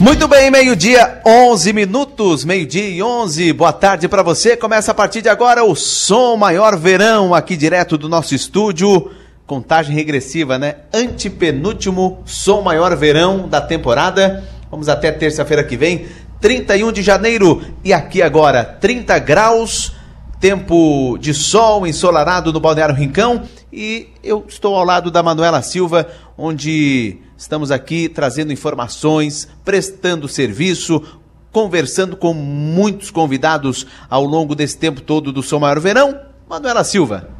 [0.00, 3.52] Muito bem, meio-dia, 11 minutos, meio-dia e 11.
[3.52, 4.56] Boa tarde para você.
[4.56, 9.10] Começa a partir de agora o Som Maior Verão, aqui direto do nosso estúdio.
[9.46, 10.76] Contagem regressiva, né?
[10.90, 14.42] Antepenúltimo Som Maior Verão da temporada.
[14.70, 16.06] Vamos até terça-feira que vem,
[16.40, 17.62] 31 de janeiro.
[17.84, 19.92] E aqui agora, 30 graus,
[20.40, 23.42] tempo de sol ensolarado no Balneário Rincão.
[23.70, 26.08] E eu estou ao lado da Manuela Silva,
[26.38, 31.02] onde Estamos aqui trazendo informações, prestando serviço,
[31.50, 36.20] conversando com muitos convidados ao longo desse tempo todo do Som Maior Verão.
[36.46, 37.30] Manuela Silva,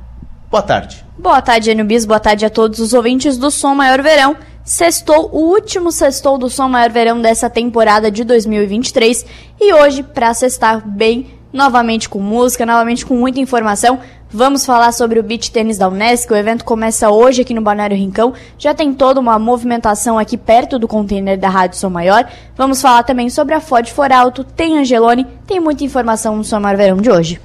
[0.50, 1.04] boa tarde.
[1.18, 2.06] Boa tarde, Anubis.
[2.06, 4.38] Boa tarde a todos os ouvintes do Som Maior Verão.
[4.64, 9.26] Sextou, o último sextou do Som Maior Verão dessa temporada de 2023.
[9.60, 14.00] E hoje, para sextar bem, novamente com música, novamente com muita informação,
[14.32, 16.32] Vamos falar sobre o beach tênis da Unesc.
[16.32, 18.32] O evento começa hoje aqui no Balneário Rincão.
[18.56, 22.30] Já tem toda uma movimentação aqui perto do container da Rádio Som Maior.
[22.56, 26.60] Vamos falar também sobre a Ford For Alto, tem Angelone, tem muita informação no Som
[26.60, 27.40] Maior Verão de hoje.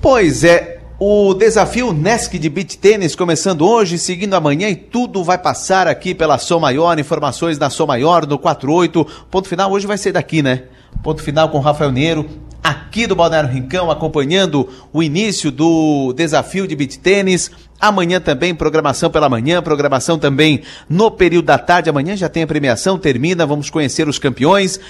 [0.00, 5.36] Pois é, o desafio Nesc de Beach Tênis começando hoje, seguindo amanhã e tudo vai
[5.36, 9.06] passar aqui pela Som Maior, informações da Som Maior no 48.
[9.30, 10.62] Ponto final hoje vai ser daqui, né?
[11.02, 12.26] Ponto final com Rafael Neiro,
[12.64, 17.50] aqui do Balneário Rincão, acompanhando o início do desafio de beat tênis.
[17.78, 21.90] Amanhã também, programação pela manhã, programação também no período da tarde.
[21.90, 24.80] Amanhã já tem a premiação, termina, vamos conhecer os campeões.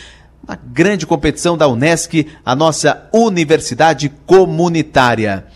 [0.46, 5.46] Uma grande competição da Unesc, a nossa universidade comunitária.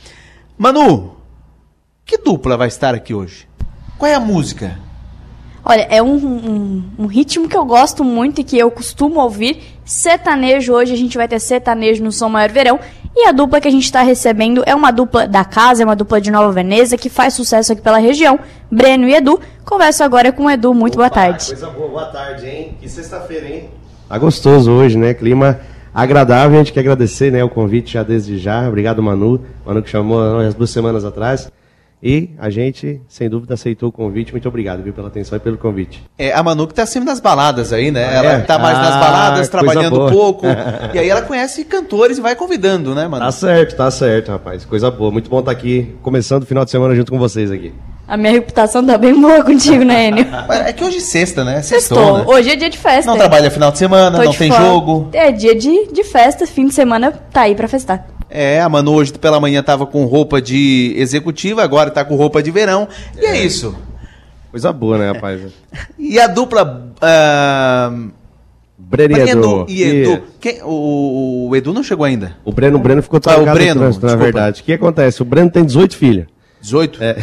[0.57, 1.19] Manu,
[2.05, 3.47] que dupla vai estar aqui hoje?
[3.97, 4.88] Qual é a música?
[5.71, 9.63] Olha, é um, um, um, ritmo que eu gosto muito e que eu costumo ouvir.
[9.85, 12.81] Sertanejo, hoje a gente vai ter sertanejo no Som Maior Verão.
[13.15, 15.95] E a dupla que a gente está recebendo é uma dupla da casa, é uma
[15.95, 18.41] dupla de Nova Veneza, que faz sucesso aqui pela região.
[18.71, 19.39] Breno e Edu.
[19.63, 20.73] Converso agora com o Edu.
[20.73, 21.49] Muito Opa, boa tarde.
[21.49, 22.75] Coisa boa, boa tarde, hein?
[22.81, 23.69] Que sexta-feira, hein?
[24.09, 25.13] Tá gostoso hoje, né?
[25.13, 25.61] Clima
[25.93, 26.59] agradável.
[26.59, 28.67] A gente quer agradecer né, o convite já desde já.
[28.67, 29.45] Obrigado, Manu.
[29.67, 31.51] Manu que chamou nós duas semanas atrás.
[32.03, 34.33] E a gente, sem dúvida, aceitou o convite.
[34.33, 36.03] Muito obrigado, viu, pela atenção e pelo convite.
[36.17, 38.17] É, a Manu que tá sempre nas baladas aí, né?
[38.17, 38.41] Ela é.
[38.41, 40.47] tá mais ah, nas baladas, trabalhando pouco.
[40.95, 43.25] e aí ela conhece cantores e vai convidando, né, Manu?
[43.25, 44.65] Tá certo, tá certo, rapaz.
[44.65, 45.11] Coisa boa.
[45.11, 47.73] Muito bom estar tá aqui, começando o final de semana junto com vocês aqui.
[48.07, 50.27] A minha reputação tá bem boa contigo, né, Enio?
[50.49, 51.61] É que hoje é sexta, né?
[51.61, 52.25] Sextou, Né?
[52.27, 53.11] Hoje é dia de festa.
[53.11, 54.65] Não trabalha final de semana, Tô não de tem fora.
[54.65, 55.11] jogo.
[55.13, 58.07] É dia de, de festa, fim de semana tá aí pra festar.
[58.31, 62.43] É, a Manu hoje pela manhã tava com roupa de executiva, agora tá com roupa
[62.43, 62.89] de verão.
[63.17, 63.75] E é, é isso.
[64.51, 65.41] Coisa boa, né, rapaz?
[65.99, 66.93] e a dupla.
[66.97, 68.19] Uh...
[68.81, 69.67] Breno, e Edu.
[69.69, 70.23] E...
[70.41, 72.37] Quem, o, o, Edu não chegou ainda.
[72.45, 74.63] O Breno, o Breno ficou ah, o Breno, trânsito, na verdade.
[74.63, 75.21] O que acontece?
[75.21, 76.27] O Breno tem 18 filhos.
[76.61, 77.03] 18?
[77.03, 77.17] É.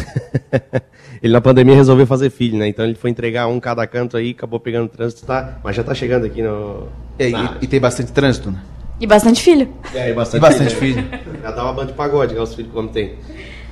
[1.23, 2.67] ele na pandemia resolveu fazer filho, né?
[2.67, 5.59] Então ele foi entregar um cada canto aí, acabou pegando trânsito, tá?
[5.63, 6.87] Mas já tá chegando aqui no.
[7.17, 8.59] É, e, e, tem bastante trânsito, né?
[8.99, 9.73] E bastante filho.
[9.93, 11.03] É, e bastante, e bastante filho.
[11.03, 11.41] filho.
[11.43, 12.39] Já dá uma banda de pagode, né?
[12.39, 13.17] Os filhos como tem.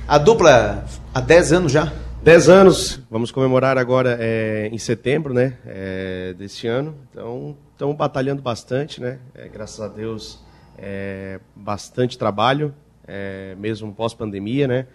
[0.06, 1.90] A dupla há 10 anos já?
[2.22, 5.56] 10 anos, vamos comemorar agora é, em setembro, né?
[5.64, 6.94] É, desse ano.
[7.10, 9.18] Então, estamos batalhando bastante, né?
[9.34, 10.44] É, graças a Deus,
[10.76, 12.74] é, bastante trabalho,
[13.06, 14.86] é, mesmo pós-pandemia, né?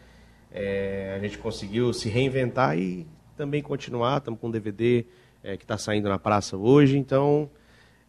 [0.52, 4.20] É, a gente conseguiu se reinventar e também continuar.
[4.20, 5.06] Estamos com um DVD
[5.58, 7.50] que está saindo na praça hoje, então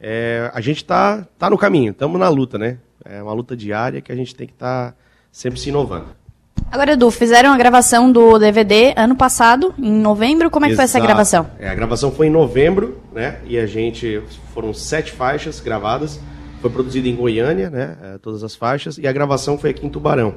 [0.00, 2.78] é, a gente está tá no caminho, estamos na luta, né?
[3.05, 4.97] É uma luta diária que a gente tem que estar tá
[5.31, 6.06] sempre se inovando.
[6.71, 10.50] Agora, Edu, fizeram a gravação do DVD ano passado, em novembro.
[10.50, 10.88] Como é que Exato.
[10.88, 11.50] foi essa gravação?
[11.59, 13.41] É, a gravação foi em novembro, né?
[13.44, 14.22] E a gente
[14.55, 16.21] foram sete faixas gravadas.
[16.61, 17.97] Foi produzido em Goiânia, né?
[18.03, 18.99] É, todas as faixas.
[18.99, 20.34] E a gravação foi aqui em Tubarão,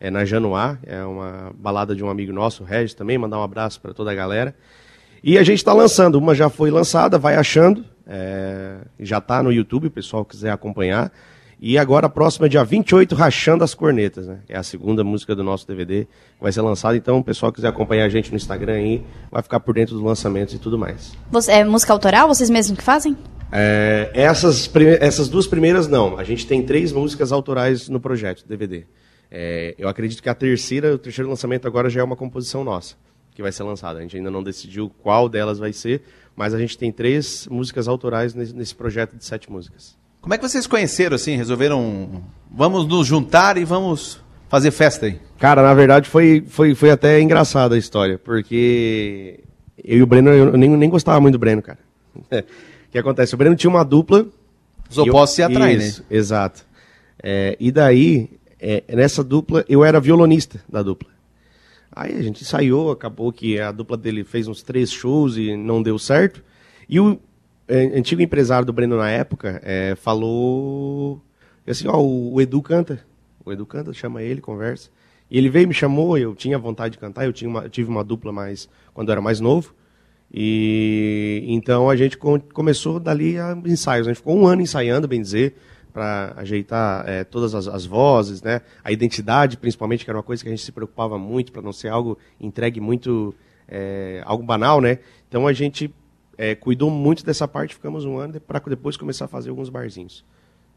[0.00, 0.78] é na Januar.
[0.84, 3.16] É uma balada de um amigo nosso, o Regis, também.
[3.16, 4.54] Mandar um abraço para toda a galera.
[5.26, 6.14] E a gente está lançando.
[6.14, 7.84] Uma já foi lançada, vai achando.
[8.06, 11.10] É, já está no YouTube, o pessoal quiser acompanhar.
[11.60, 14.38] E agora a próxima é dia 28, Rachando as Cornetas, né?
[14.48, 16.96] É a segunda música do nosso DVD que vai ser lançada.
[16.96, 20.04] Então, o pessoal quiser acompanhar a gente no Instagram aí, vai ficar por dentro dos
[20.04, 21.12] lançamentos e tudo mais.
[21.32, 22.28] Você, é música autoral?
[22.28, 23.16] Vocês mesmos que fazem?
[23.50, 24.70] É, essas,
[25.00, 26.16] essas duas primeiras não.
[26.16, 28.84] A gente tem três músicas autorais no projeto DVD.
[29.28, 32.94] É, eu acredito que a terceira, o terceiro lançamento agora já é uma composição nossa,
[33.36, 33.98] que vai ser lançada.
[33.98, 36.02] A gente ainda não decidiu qual delas vai ser,
[36.34, 39.94] mas a gente tem três músicas autorais nesse projeto de sete músicas.
[40.22, 41.36] Como é que vocês conheceram assim?
[41.36, 44.18] Resolveram vamos nos juntar e vamos
[44.48, 45.20] fazer festa aí?
[45.38, 49.40] Cara, na verdade foi, foi, foi até engraçada a história, porque
[49.84, 51.78] eu e o Breno, eu nem, nem gostava muito do Breno, cara.
[52.86, 53.34] O que acontece?
[53.34, 54.24] O Breno tinha uma dupla.
[54.88, 55.92] Os opostos se atraem, né?
[56.08, 56.64] Exato.
[57.22, 61.10] É, e daí, é, nessa dupla, eu era violonista da dupla.
[61.96, 65.82] Aí a gente ensaiou, acabou que a dupla dele fez uns três shows e não
[65.82, 66.44] deu certo.
[66.86, 67.18] E o,
[67.66, 71.22] é, antigo empresário do Breno na época é, falou
[71.66, 73.02] assim, ó, o, Edu canta.
[73.42, 74.90] O Edu canta, chama ele, conversa.
[75.30, 77.88] E ele veio, me chamou, eu tinha vontade de cantar, eu, tinha uma, eu tive
[77.88, 79.74] uma dupla mais quando eu era mais novo.
[80.30, 84.06] E então a gente começou dali a ensaios.
[84.06, 85.56] A gente ficou um ano ensaiando, bem dizer,
[85.96, 88.60] para ajeitar é, todas as, as, vozes, né?
[88.84, 91.72] A identidade, principalmente, que era uma coisa que a gente se preocupava muito para não
[91.72, 93.34] ser algo entregue muito
[93.66, 94.98] é, algo banal, né?
[95.26, 95.90] Então a gente
[96.36, 100.22] é, cuidou muito dessa parte, ficamos um ano para depois começar a fazer alguns barzinhos.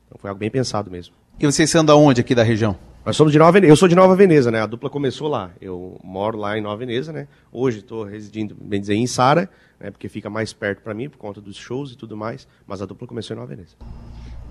[0.08, 1.14] Então foi algo bem pensado mesmo.
[1.38, 2.78] E vocês são da onde aqui da região?
[3.06, 3.74] Nós somos de Nova Veneza.
[3.74, 4.62] Eu sou de Nova Veneza, né?
[4.62, 5.52] A dupla começou lá.
[5.60, 7.28] Eu moro lá em Nova Veneza, né?
[7.52, 9.92] Hoje estou residindo, bem dizer, em Sara, né?
[9.92, 12.48] Porque fica mais perto para mim por conta dos shows e tudo mais.
[12.66, 13.76] Mas a dupla começou em Nova Veneza.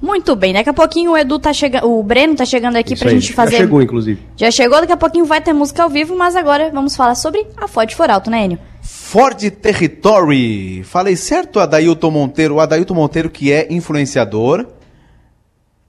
[0.01, 3.03] Muito bem, daqui a pouquinho o Edu tá chegando, o Breno tá chegando aqui Isso
[3.03, 3.19] pra aí.
[3.21, 3.53] gente fazer.
[3.53, 4.23] Já chegou, inclusive.
[4.37, 7.45] Já chegou, daqui a pouquinho vai ter música ao vivo, mas agora vamos falar sobre
[7.57, 8.59] a Ford Foralto, né, Enio?
[8.81, 10.85] Ford Territory.
[10.85, 12.55] Falei certo, Adailton Monteiro?
[12.57, 14.67] O Adailton Monteiro, que é influenciador,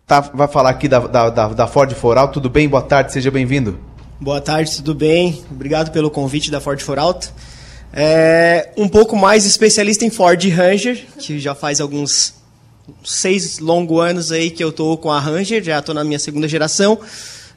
[0.08, 2.36] tá, vai falar aqui da, da, da, da Ford Foralto.
[2.36, 2.68] Tudo bem?
[2.68, 3.78] Boa tarde, seja bem-vindo.
[4.20, 5.44] Boa tarde, tudo bem?
[5.52, 7.32] Obrigado pelo convite da Ford Foralto.
[7.94, 12.39] É um pouco mais especialista em Ford Ranger, que já faz alguns
[13.04, 16.48] seis longos anos aí que eu tô com a Ranger, já tô na minha segunda
[16.48, 17.00] geração,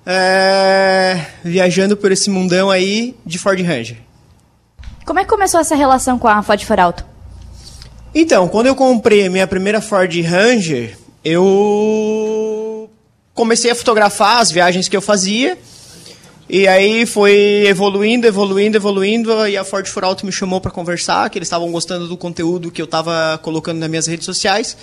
[0.05, 3.96] é, viajando por esse mundão aí de Ford Ranger.
[5.05, 7.05] Como é que começou essa relação com a Ford Foralto?
[8.14, 12.90] Então, quando eu comprei a minha primeira Ford Ranger, eu
[13.34, 15.58] comecei a fotografar as viagens que eu fazia.
[16.49, 21.38] E aí foi evoluindo, evoluindo, evoluindo, e a Ford Foralto me chamou para conversar, que
[21.38, 24.76] eles estavam gostando do conteúdo que eu estava colocando nas minhas redes sociais.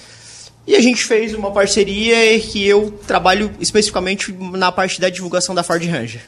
[0.69, 5.63] E a gente fez uma parceria que eu trabalho especificamente na parte da divulgação da
[5.63, 6.21] Ford Ranger.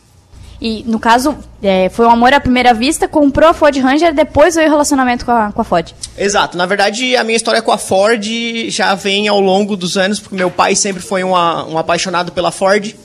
[0.59, 4.55] E, no caso, é, foi um amor à primeira vista, comprou a Ford Ranger, depois
[4.55, 5.93] veio o relacionamento com a, com a Ford.
[6.17, 6.57] Exato.
[6.57, 8.25] Na verdade, a minha história com a Ford
[8.69, 12.49] já vem ao longo dos anos, porque meu pai sempre foi uma, um apaixonado pela
[12.49, 12.95] Ford.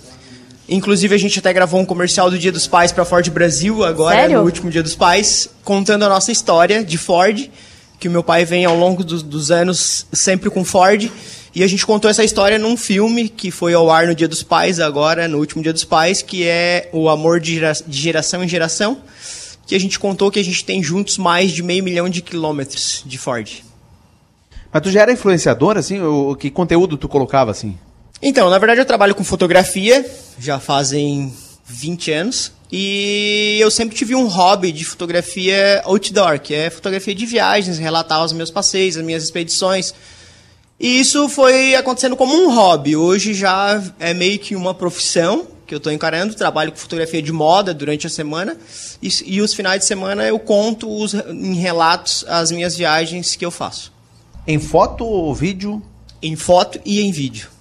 [0.66, 3.84] Inclusive, a gente até gravou um comercial do Dia dos Pais para a Ford Brasil,
[3.84, 4.38] agora, Sério?
[4.38, 7.50] no último Dia dos Pais, contando a nossa história de Ford
[7.98, 11.10] que o meu pai vem ao longo dos, dos anos sempre com Ford.
[11.54, 14.42] E a gente contou essa história num filme que foi ao ar no Dia dos
[14.42, 18.44] Pais, agora, no último Dia dos Pais, que é O Amor de, gera, de Geração
[18.44, 18.98] em Geração,
[19.66, 23.02] que a gente contou que a gente tem juntos mais de meio milhão de quilômetros
[23.06, 23.64] de Ford.
[24.70, 25.98] Mas tu já era influenciador, assim?
[26.02, 27.78] O, que conteúdo tu colocava, assim?
[28.20, 30.04] Então, na verdade eu trabalho com fotografia,
[30.38, 31.32] já fazem
[31.66, 32.52] 20 anos.
[32.70, 38.24] E eu sempre tive um hobby de fotografia outdoor, que é fotografia de viagens, relatar
[38.24, 39.94] os meus passeios, as minhas expedições.
[40.78, 42.96] E isso foi acontecendo como um hobby.
[42.96, 46.34] Hoje já é meio que uma profissão que eu estou encarando.
[46.34, 48.56] Trabalho com fotografia de moda durante a semana.
[49.02, 53.44] E, e os finais de semana eu conto os, em relatos as minhas viagens que
[53.44, 53.92] eu faço.
[54.46, 55.82] Em foto ou vídeo?
[56.20, 57.55] Em foto e em vídeo.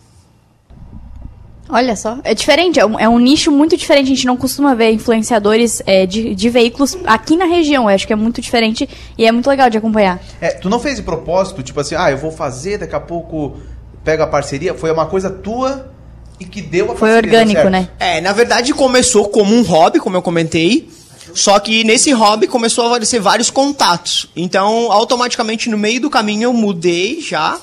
[1.67, 4.05] Olha só, é diferente, é um, é um, nicho muito diferente.
[4.05, 7.89] A gente não costuma ver influenciadores é, de, de, veículos aqui na região.
[7.89, 10.21] Eu acho que é muito diferente e é muito legal de acompanhar.
[10.39, 13.57] É, tu não fez de propósito, tipo assim, ah, eu vou fazer, daqui a pouco
[14.03, 14.75] pega a parceria.
[14.75, 15.91] Foi uma coisa tua
[16.39, 17.89] e que deu a Foi parceria, orgânico, né?
[17.99, 20.87] É, na verdade começou como um hobby, como eu comentei.
[21.33, 24.29] Só que nesse hobby começou a aparecer vários contatos.
[24.35, 27.59] Então, automaticamente no meio do caminho eu mudei já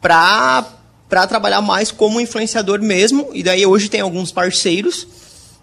[0.00, 0.64] pra
[1.10, 3.30] para trabalhar mais como influenciador mesmo.
[3.34, 5.06] E daí hoje tem alguns parceiros.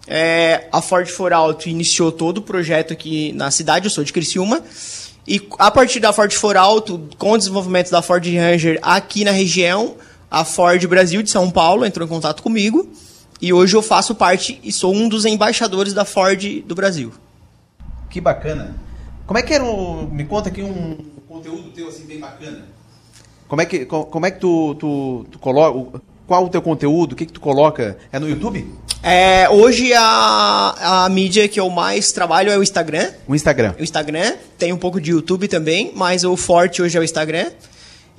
[0.06, 4.12] É, a Ford For Auto iniciou todo o projeto aqui na cidade, eu sou de
[4.12, 4.62] Criciúma.
[5.26, 9.30] E a partir da Ford For Auto, com o desenvolvimento da Ford Ranger aqui na
[9.30, 9.96] região,
[10.30, 12.88] a Ford Brasil de São Paulo entrou em contato comigo.
[13.40, 17.12] E hoje eu faço parte e sou um dos embaixadores da Ford do Brasil.
[18.10, 18.74] Que bacana.
[19.26, 20.08] Como é que era o...
[20.10, 20.96] Me conta aqui um
[21.28, 22.64] conteúdo teu assim bem bacana.
[23.48, 26.00] Como é que, como é que tu, tu, tu coloca.
[26.26, 27.12] Qual o teu conteúdo?
[27.12, 27.96] O que, que tu coloca?
[28.12, 28.66] É no YouTube?
[29.02, 33.10] É, hoje a, a mídia que eu mais trabalho é o Instagram.
[33.26, 33.74] O Instagram.
[33.78, 34.34] O Instagram.
[34.58, 37.50] Tem um pouco de YouTube também, mas o forte hoje é o Instagram.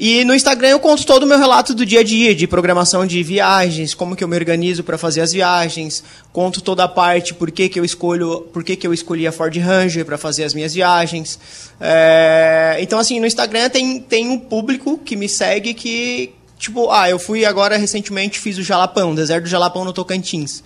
[0.01, 3.05] E no Instagram eu conto todo o meu relato do dia a dia, de programação
[3.05, 6.01] de viagens, como que eu me organizo para fazer as viagens,
[6.31, 9.31] conto toda a parte por que, que eu escolho, por que, que eu escolhi a
[9.33, 11.37] Ford Ranger para fazer as minhas viagens.
[11.81, 12.77] É...
[12.79, 17.19] Então assim, no Instagram tem, tem um público que me segue que, tipo, ah, eu
[17.19, 20.63] fui agora recentemente, fiz o Jalapão, deserto do Jalapão no Tocantins.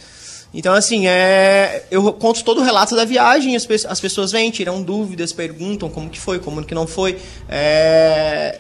[0.54, 4.84] Então, assim, é, eu conto todo o relato da viagem, as, as pessoas vêm, tiram
[4.84, 7.18] dúvidas, perguntam como que foi, como que não foi.
[7.50, 8.60] É,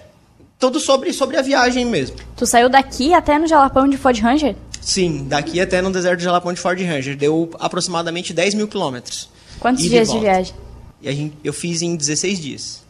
[0.63, 2.15] tudo sobre, sobre a viagem mesmo.
[2.38, 4.55] Tu saiu daqui até no Jalapão de Ford Ranger?
[4.79, 7.17] Sim, daqui até no deserto do Jalapão de Ford Ranger.
[7.17, 9.29] Deu aproximadamente 10 mil quilômetros.
[9.60, 10.53] Quantos dias de, de viagem?
[11.01, 12.82] E a gente, eu fiz em 16 dias.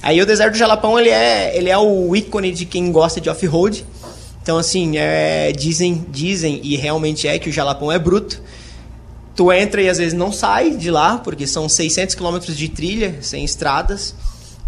[0.00, 3.28] Aí o deserto do Jalapão, ele é, ele é o ícone de quem gosta de
[3.28, 3.84] off-road.
[4.40, 8.40] Então, assim, é, dizem, dizem, e realmente é, que o Jalapão é bruto.
[9.34, 13.18] Tu entra e às vezes não sai de lá, porque são 600 quilômetros de trilha,
[13.20, 14.14] sem estradas.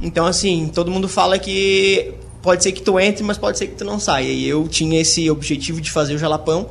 [0.00, 2.12] Então, assim, todo mundo fala que
[2.42, 4.28] pode ser que tu entre, mas pode ser que tu não saia.
[4.30, 6.68] E eu tinha esse objetivo de fazer o Jalapão,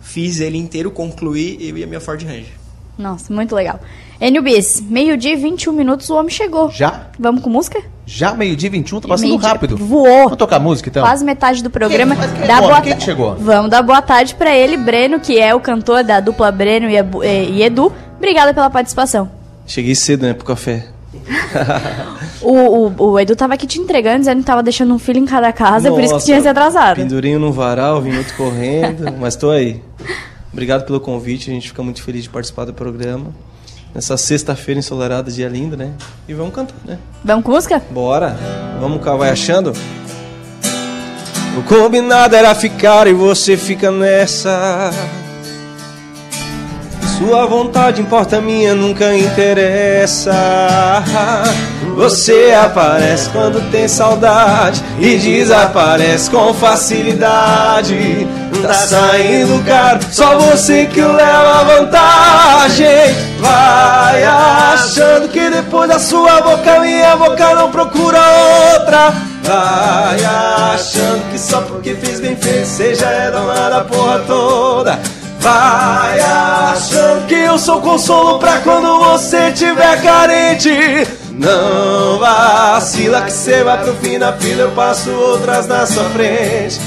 [0.00, 2.52] fiz ele inteiro, concluí, eu e a minha Ford Ranger.
[2.96, 3.78] Nossa, muito legal.
[4.20, 6.68] Enio Bis, meio-dia e 21 minutos, o homem chegou.
[6.70, 7.06] Já?
[7.18, 7.80] Vamos com música?
[8.04, 9.76] Já meio-dia e 21, tá passando rápido.
[9.76, 10.24] Voou.
[10.24, 11.02] Vamos tocar música então?
[11.04, 12.16] Quase metade do programa.
[12.16, 12.66] Quem- mas quem é Dá bom?
[12.66, 13.36] boa Quem que chegou?
[13.36, 16.96] Vamos dar boa tarde pra ele, Breno, que é o cantor da dupla Breno e,
[16.96, 17.92] e- e Edu.
[18.16, 19.30] Obrigada pela participação.
[19.64, 20.88] Cheguei cedo, né, pro café.
[22.40, 22.52] O,
[22.86, 25.52] o- o Edu tava aqui te entregando, dizendo que tava deixando um filho em cada
[25.52, 26.96] casa, por isso que Nossa, tinha se atrasado.
[26.96, 29.82] Pendurinho no varal, vim outro correndo, mas tô aí.
[30.52, 33.26] Obrigado pelo convite, a gente fica muito feliz de participar do programa.
[33.94, 35.90] Nessa sexta-feira ensolarada, dia lindo, né?
[36.28, 36.98] E vamos cantar, né?
[37.24, 37.82] Vamos com música?
[37.90, 38.36] Bora!
[38.80, 39.72] Vamos cá, vai achando?
[41.56, 44.90] O combinado era ficar e você fica nessa.
[47.18, 50.32] Sua vontade importa, minha nunca interessa.
[51.96, 58.24] Você aparece quando tem saudade e desaparece com facilidade.
[58.62, 62.86] Tá saindo caro, só você que leva vantagem.
[63.40, 68.20] Vai achando que depois da sua boca, minha boca não procura
[68.74, 69.12] outra.
[69.42, 75.17] Vai achando que só porque fez bem feito, seja é dona da porra toda.
[75.40, 81.06] Vai achando que eu sou consolo pra quando você tiver carente.
[81.32, 86.80] Não vacila que cê vai pro fim da fila, eu passo outras na sua frente.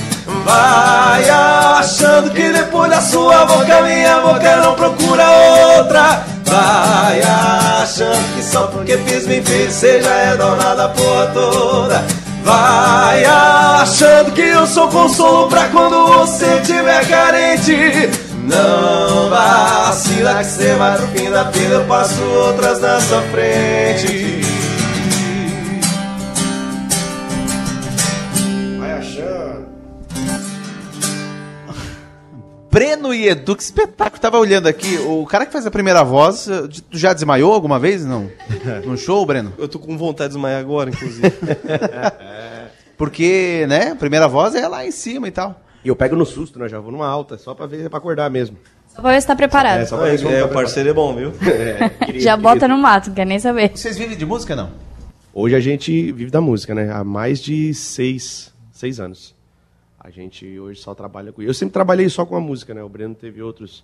[0.44, 5.24] Vai achando que depois da sua boca, minha boca não procura
[5.78, 6.24] outra.
[6.46, 12.04] Vai achando que só porque fiz bem feito, seja é dona da porra toda.
[12.44, 18.31] Vai achando que eu sou consolo pra quando você tiver carente.
[18.44, 24.42] Não vacila que cê vai pro fim da fila, eu passo outras na sua frente.
[28.80, 29.66] Vai achando.
[32.72, 34.20] Breno e Edu, que espetáculo.
[34.22, 37.78] Tava olhando aqui, o cara que faz a primeira voz, eh, tu já desmaiou alguma
[37.78, 38.06] vez?
[38.06, 38.30] Não?
[38.86, 39.54] Num show, Breno?
[39.58, 41.32] Eu tô com vontade de desmaiar agora, inclusive.
[42.98, 45.60] Porque, né, a primeira voz é lá em cima e tal.
[45.84, 46.68] E eu pego no susto, né?
[46.70, 48.58] Já vou numa alta, só pra ver, pra acordar mesmo.
[48.94, 49.80] Só pra ver se tá preparado.
[49.82, 51.34] É, só é, pra ver se é, tá o parceiro é bom, viu?
[51.42, 52.76] É, querido, Já bota querido.
[52.76, 53.72] no mato, não quer nem saber.
[53.74, 54.70] Vocês vivem de música, não?
[55.34, 56.92] Hoje a gente vive da música, né?
[56.92, 59.34] Há mais de seis, seis anos.
[60.00, 61.42] A gente hoje só trabalha com...
[61.42, 62.84] Eu sempre trabalhei só com a música, né?
[62.84, 63.84] O Breno teve outros,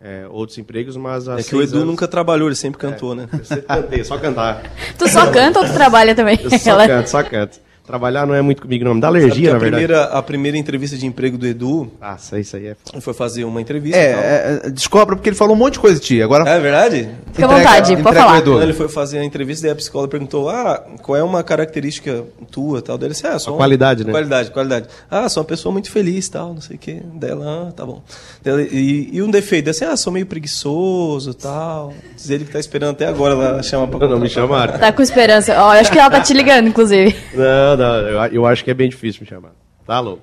[0.00, 1.26] é, outros empregos, mas...
[1.26, 3.26] É que o Edu anos- nunca trabalhou, ele sempre cantou, né?
[3.32, 4.62] Eu sempre cantei, só cantar.
[4.98, 6.38] Tu só canta ou tu trabalha também?
[6.42, 7.58] Eu só canto, só canto.
[7.86, 8.94] Trabalhar não é muito comigo, não.
[8.94, 9.84] Me dá alergia, na a, verdade.
[9.84, 13.00] primeira, a primeira entrevista de emprego do Edu Ah, isso aí, isso aí é foda.
[13.00, 13.96] foi fazer uma entrevista.
[13.98, 14.22] e tal.
[14.22, 16.22] É, é, descobre porque ele falou um monte de coisa de ti.
[16.22, 17.08] Agora É verdade?
[17.32, 18.38] Fica à vontade, pode entrega falar.
[18.38, 18.52] Edu.
[18.52, 22.24] Quando ele foi fazer a entrevista, daí a psicóloga perguntou: Ah, qual é uma característica
[22.50, 22.98] tua tal?
[22.98, 24.10] Daí ele disse: Ah, sou A qualidade, né?
[24.10, 24.88] Qualidade, qualidade.
[25.10, 27.00] Ah, sou uma pessoa muito feliz tal, não sei o quê.
[27.14, 28.02] Dela, ah, tá bom.
[28.42, 31.92] Daí ele- E, e um defeito, assim, ah, sou meio preguiçoso tal.
[32.16, 34.78] Diz ele que tá esperando até agora ela chamar pra Não, não me chamaram.
[34.78, 35.52] Tá com esperança.
[35.62, 37.14] Ó, eu acho que ela tá te ligando, inclusive.
[37.34, 39.52] Não, não, eu, eu acho que é bem difícil me chamar.
[39.86, 40.22] Tá louco.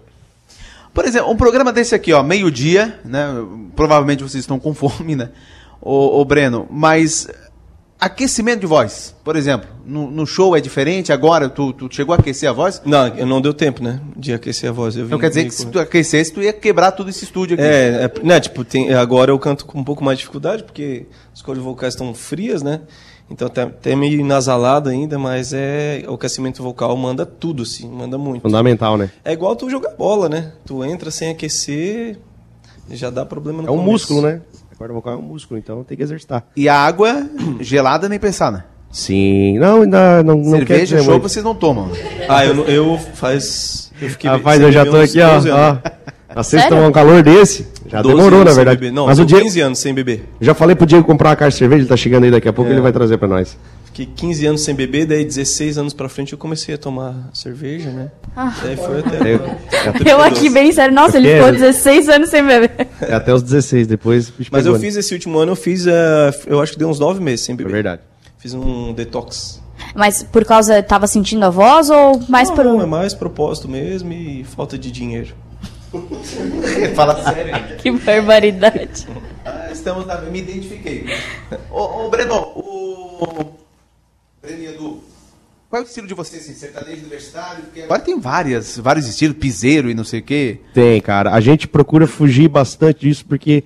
[0.94, 3.28] Por exemplo, um programa desse aqui, ó, meio-dia, né?
[3.76, 5.30] Provavelmente vocês estão com fome, né?
[5.82, 7.28] Ô, ô, Breno, mas
[8.00, 11.50] aquecimento de voz, por exemplo, no, no show é diferente agora?
[11.50, 12.82] Tu, tu chegou a aquecer a voz?
[12.86, 14.00] Não, não deu tempo, né?
[14.16, 14.96] De aquecer a voz.
[14.96, 17.24] Eu Não vim- quer dizer vim que se tu aquecesse, tu ia quebrar todo esse
[17.24, 17.64] estúdio aqui.
[17.64, 21.06] É, é, né, tipo, tem, agora eu canto com um pouco mais de dificuldade, porque
[21.34, 22.82] as cordas vocais estão frias, né?
[23.34, 28.16] Então tá até meio nasalado ainda, mas é o aquecimento vocal manda tudo, assim, manda
[28.16, 28.44] muito.
[28.44, 29.10] Fundamental, né?
[29.26, 30.52] É igual tu jogar bola, né?
[30.64, 32.20] Tu entra sem aquecer,
[32.92, 33.92] já dá problema no É um começo.
[33.92, 34.40] músculo, né?
[34.72, 36.46] A corda vocal é um músculo, então tem que exercitar.
[36.56, 37.28] E a água
[37.60, 38.66] gelada nem pensar, né?
[38.92, 39.58] Sim.
[39.58, 41.24] Não, ainda não, não quer Cerveja, show, muito.
[41.24, 41.90] vocês não tomam.
[42.30, 43.92] Ah, eu, eu faz...
[44.00, 45.34] Eu fiquei Rapaz, sem eu já tô aqui, ó.
[45.34, 45.82] 12 anos.
[46.36, 46.36] ó.
[46.36, 48.92] Vocês tomar um calor desse, já 12 demorou, na verdade.
[48.92, 50.28] Não, Mas o Diego, 15 anos sem beber.
[50.42, 52.54] já falei pro Diego comprar uma caixa de cerveja, ele tá chegando aí daqui a
[52.54, 52.74] pouco, É.
[52.74, 53.58] ele vai trazer pra nós.
[53.86, 57.92] Fiquei 15 anos sem beber, daí 16 anos pra frente eu comecei a tomar cerveja,
[57.92, 58.10] né?
[58.64, 60.10] Daí foi até Eu- agora.
[60.10, 60.96] Eu aqui bem sério.
[60.96, 61.60] Nossa, ele É, ficou né?
[61.60, 62.72] 16 anos sem beber.
[63.02, 64.34] É até os 16, depois.
[64.40, 64.80] Mas pegou, eu né?
[64.80, 67.54] fiz esse último ano, eu fiz, eh, eu acho que deu uns 9 meses sem
[67.54, 67.72] É beber.
[67.72, 68.02] verdade.
[68.40, 69.62] Fiz um detox.
[69.96, 72.66] Mas por causa, tava sentindo a voz ou mais não, por...
[72.66, 75.36] não, é mais propósito mesmo e falta de dinheiro.
[76.96, 77.54] Fala sério.
[77.78, 79.08] Que barbaridade.
[79.46, 80.22] Ah, Estamos na...
[80.22, 81.06] Me identifiquei.
[81.70, 83.54] ô, ô, Breno, o...
[84.42, 85.04] Breno e Edu,
[85.70, 87.64] Qual é o estilo de vocês, assim, sertanejo universitário?
[87.64, 90.60] Porque agora tem várias, vários estilos, piseiro e não sei o quê.
[90.74, 91.32] Tem, cara.
[91.32, 93.64] A gente procura fugir bastante disso porque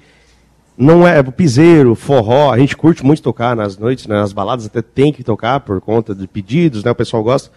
[0.78, 2.52] não é piseiro, forró.
[2.52, 5.80] A gente curte muito tocar nas noites, né, nas baladas, até tem que tocar por
[5.82, 6.92] conta de pedidos, né?
[6.92, 7.52] O pessoal gosta.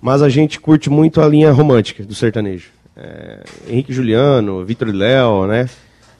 [0.00, 2.75] Mas a gente curte muito a linha romântica do sertanejo.
[2.96, 5.68] É, Henrique Juliano, Vitor e Léo, né?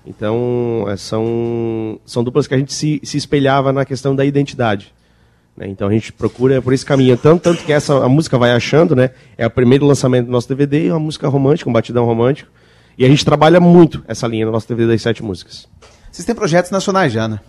[0.07, 4.95] Então, é, são, são duplas que a gente se, se espelhava na questão da identidade.
[5.57, 5.67] Né?
[5.69, 7.17] Então a gente procura por esse caminho.
[7.17, 9.11] Tanto, tanto que essa a música vai achando, né?
[9.39, 12.51] É o primeiro lançamento do nosso DVD, é uma música romântica, um batidão romântico.
[12.99, 15.69] E a gente trabalha muito essa linha no nosso DVD das sete músicas.
[16.11, 17.41] Vocês têm projetos nacionais já, né?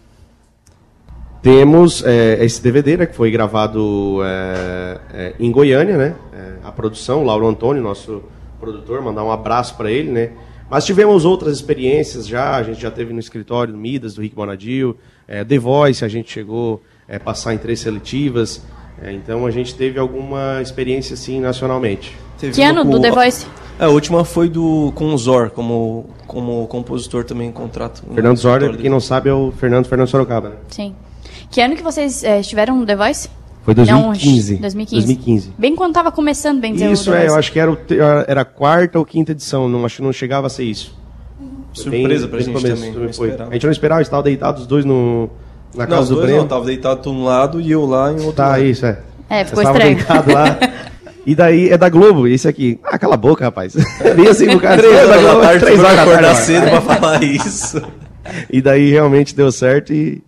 [1.42, 6.16] Temos é, esse DVD, né, que foi gravado é, é, em Goiânia, né?
[6.34, 8.24] É, a produção, Lauro Antônio, nosso
[8.60, 10.32] produtor, mandar um abraço para ele, né?
[10.70, 14.36] Mas tivemos outras experiências já, a gente já teve no escritório do Midas, do Rick
[14.36, 14.98] Bonadio,
[15.28, 18.62] é, The Voice, a gente chegou é, passar em três seletivas.
[19.02, 22.18] É, então a gente teve alguma experiência assim nacionalmente.
[22.40, 23.46] Teve que ano do The Voice?
[23.80, 28.04] É, a última foi do com o Zor, como, como compositor também em contrato.
[28.14, 30.56] Fernando Zor, quem não sabe, é o Fernando Fernando Sorocaba, né?
[30.70, 30.96] Sim.
[31.50, 33.30] Que ano que vocês é, estiveram no The Voice?
[33.68, 34.54] Foi 2015.
[34.54, 35.08] Não, 2015.
[35.08, 35.54] 2015.
[35.58, 36.90] Bem quando estava começando, bem dizer.
[36.90, 37.78] Isso, é, eu acho que era, o,
[38.26, 40.98] era a quarta ou quinta edição, não, acho que não chegava a ser isso.
[41.74, 43.12] Surpresa pra bem gente começo, também.
[43.12, 43.34] Foi.
[43.34, 45.30] A gente não esperava, estava deitado os dois no,
[45.76, 46.38] na não, casa do Breno.
[46.38, 48.64] Não, tava deitado tu um lado e eu lá em outro tá, lado.
[48.64, 49.00] isso, é.
[49.30, 49.96] É, ficou eu estranho.
[49.98, 50.58] deitado lá.
[51.28, 52.80] E daí é da Globo, esse aqui.
[52.82, 53.74] Ah, cala a boca, rapaz.
[54.16, 54.82] Vem assim pro cara.
[54.82, 56.40] três horas da tarde, três horas da tarde.
[56.40, 57.82] cedo pra falar isso.
[58.50, 60.22] E daí realmente deu certo e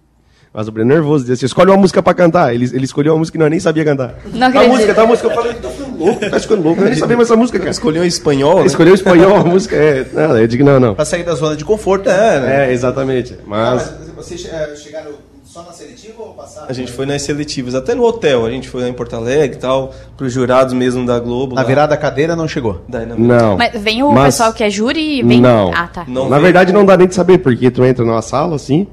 [0.54, 2.54] mas o Breno é nervoso, disse assim, escolhe uma música pra cantar.
[2.54, 4.16] Ele, ele escolheu uma música que nós nem sabia cantar.
[4.34, 4.72] Não acredito.
[4.72, 6.96] A música, tá a música, eu falei, tá ficando louco, tá ficando louco, eu nem
[6.96, 7.72] sabia mais essa música, cara.
[7.72, 8.66] Escolheu em espanhol, né?
[8.66, 10.96] Escolheu espanhol, a música, é, não, eu digo não, não.
[10.96, 12.68] Pra sair da zona de conforto, é, né?
[12.68, 13.90] É, exatamente, mas...
[13.90, 15.12] Ah, mas vocês é, chegaram
[15.44, 16.68] só na seletiva ou passaram?
[16.68, 19.58] A gente foi nas seletivas, até no hotel, a gente foi lá em Porto Alegre
[19.58, 21.54] e tal, pros jurados mesmo da Globo.
[21.56, 21.68] Na lá.
[21.68, 22.82] virada da cadeira não chegou?
[22.88, 23.56] Daí, não.
[23.56, 24.26] Mas vem o mas...
[24.26, 25.40] pessoal que é júri e vem...
[25.40, 25.72] Não.
[25.74, 26.06] Ah, tá.
[26.08, 28.88] Não na verdade não dá nem de saber, porque tu entra numa sala assim,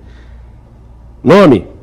[1.26, 1.76] nome...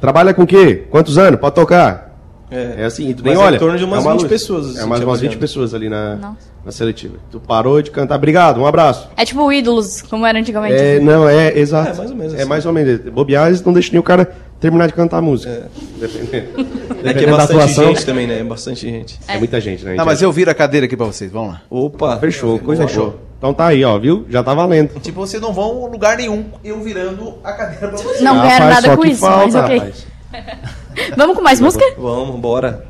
[0.00, 0.84] Trabalha com o quê?
[0.90, 1.40] Quantos anos?
[1.40, 2.14] Pode tocar?
[2.50, 3.54] É, é assim, tu nem olha.
[3.54, 4.66] É em torno de umas é 20 pessoas.
[4.70, 7.16] Assim, é mais umas 20 pessoas ali na, na seletiva.
[7.30, 9.08] Tu parou de cantar, obrigado, um abraço.
[9.16, 10.74] É tipo ídolos, como era antigamente.
[10.74, 11.04] É, assim.
[11.04, 11.90] não, é, exato.
[11.90, 12.48] É mais ou menos É assim.
[12.48, 13.00] mais ou menos.
[13.10, 15.50] Bobear, eles não deixam nem o cara terminar de cantar a música.
[15.50, 15.62] É.
[15.98, 16.66] Dependendo.
[17.02, 18.38] É que é bastante gente também, né?
[18.40, 19.18] É bastante gente.
[19.26, 19.94] É, muita gente, né?
[19.94, 21.62] Não, mas eu viro a cadeira aqui pra vocês, vamos lá.
[21.68, 22.18] Opa!
[22.18, 23.16] Fechou, coisa boa.
[23.38, 24.26] Então tá aí, ó, viu?
[24.28, 24.98] Já tá valendo.
[25.00, 28.20] Tipo, vocês não vão lugar nenhum eu virando a cadeira pra vocês.
[28.22, 29.78] Não quero nada com isso, falta, mas ok.
[29.78, 30.06] Rapaz.
[31.16, 31.84] Vamos com mais música?
[31.98, 32.86] Vamos, bora.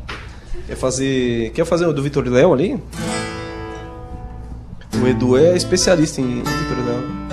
[0.67, 1.51] Quer fazer.
[1.51, 2.81] Quer fazer o do Vitor Léo ali?
[5.03, 7.27] O Edu é especialista em Vitor Léo.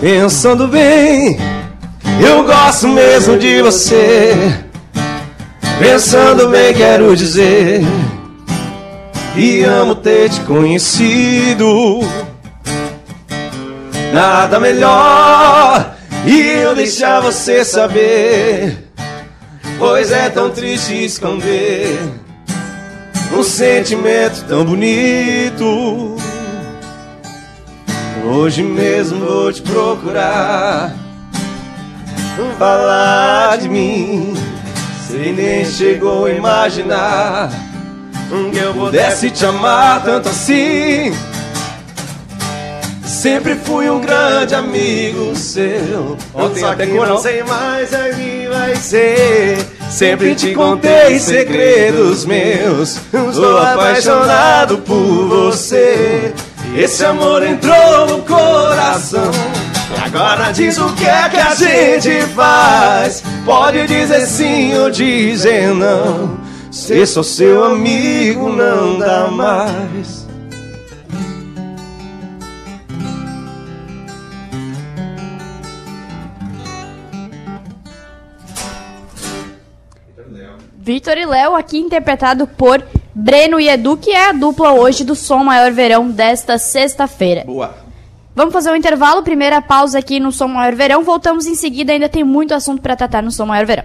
[0.00, 1.36] Pensando bem,
[2.24, 4.34] eu gosto mesmo de você.
[5.78, 7.80] Pensando bem, quero dizer
[9.36, 12.00] e amo ter te conhecido.
[14.12, 15.94] Nada melhor
[16.26, 18.90] e eu deixar você saber,
[19.78, 21.98] pois é tão triste esconder
[23.32, 26.16] um sentimento tão bonito.
[28.24, 30.94] Hoje mesmo vou te procurar,
[32.58, 34.34] falar de mim,
[35.08, 37.50] sem nem chegou a imaginar
[38.52, 41.12] que eu pudesse te amar tanto assim.
[43.04, 46.16] Sempre fui um grande amigo seu.
[46.32, 49.58] Ontem até que não sei mais a mim vai ser.
[49.90, 52.98] Sempre te contei segredos meus.
[53.12, 56.32] Estou apaixonado por você.
[56.76, 59.30] Esse amor entrou no coração.
[59.98, 63.22] Agora diz o que é que a gente faz.
[63.44, 66.38] Pode dizer sim ou dizer não.
[66.70, 70.28] Ser só seu amigo não dá mais.
[80.78, 82.82] Vitor e Léo, aqui interpretado por
[83.14, 87.44] Breno e Edu, que é a dupla hoje do Som Maior Verão desta sexta-feira.
[87.44, 87.89] Boa.
[88.34, 91.02] Vamos fazer um intervalo, primeira pausa aqui no Som Maior Verão.
[91.02, 93.84] Voltamos em seguida, ainda tem muito assunto para tratar no Som Maior Verão.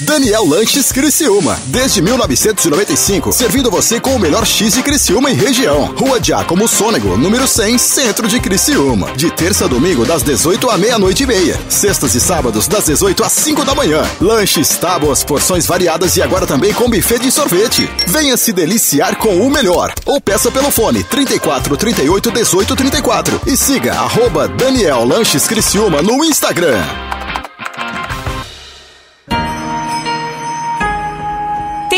[0.00, 1.58] Daniel Lanches Criciúma.
[1.66, 5.92] Desde 1995, servindo você com o melhor X de Criciúma e região.
[5.96, 9.10] Rua Giacomo Sônego, número 100, centro de Criciúma.
[9.16, 11.58] De terça a domingo, das 18 à meia-noite e meia.
[11.68, 14.08] Sextas e sábados, das 18 às 5 da manhã.
[14.20, 17.90] Lanches, tábuas, porções variadas e agora também com buffet de sorvete.
[18.06, 19.92] Venha se deliciar com o melhor.
[20.06, 23.40] Ou peça pelo fone 34 38 18 34.
[23.46, 27.07] E siga arroba Daniel Lanches Criciúma no Instagram.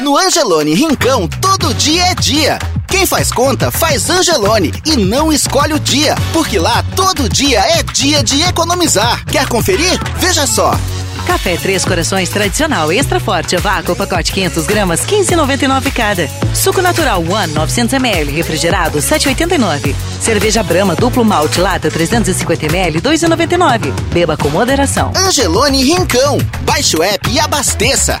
[0.00, 2.56] No Angelone Rincão, todo dia é dia.
[2.86, 7.82] Quem faz conta, faz Angelone e não escolhe o dia, porque lá todo dia é
[7.82, 9.24] dia de economizar.
[9.24, 9.98] Quer conferir?
[10.18, 10.72] Veja só.
[11.26, 16.30] Café Três Corações tradicional extra forte a vácuo, pacote 500 gramas, 15,99 cada.
[16.54, 19.96] Suco natural One 900 ml refrigerado 7,89.
[20.20, 23.92] Cerveja Brahma duplo malte lata 350 ml 2,99.
[24.12, 25.12] Beba com moderação.
[25.16, 26.38] Angelone Rincão.
[26.62, 28.20] Baixe o app e abasteça.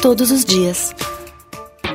[0.00, 0.94] todos os dias.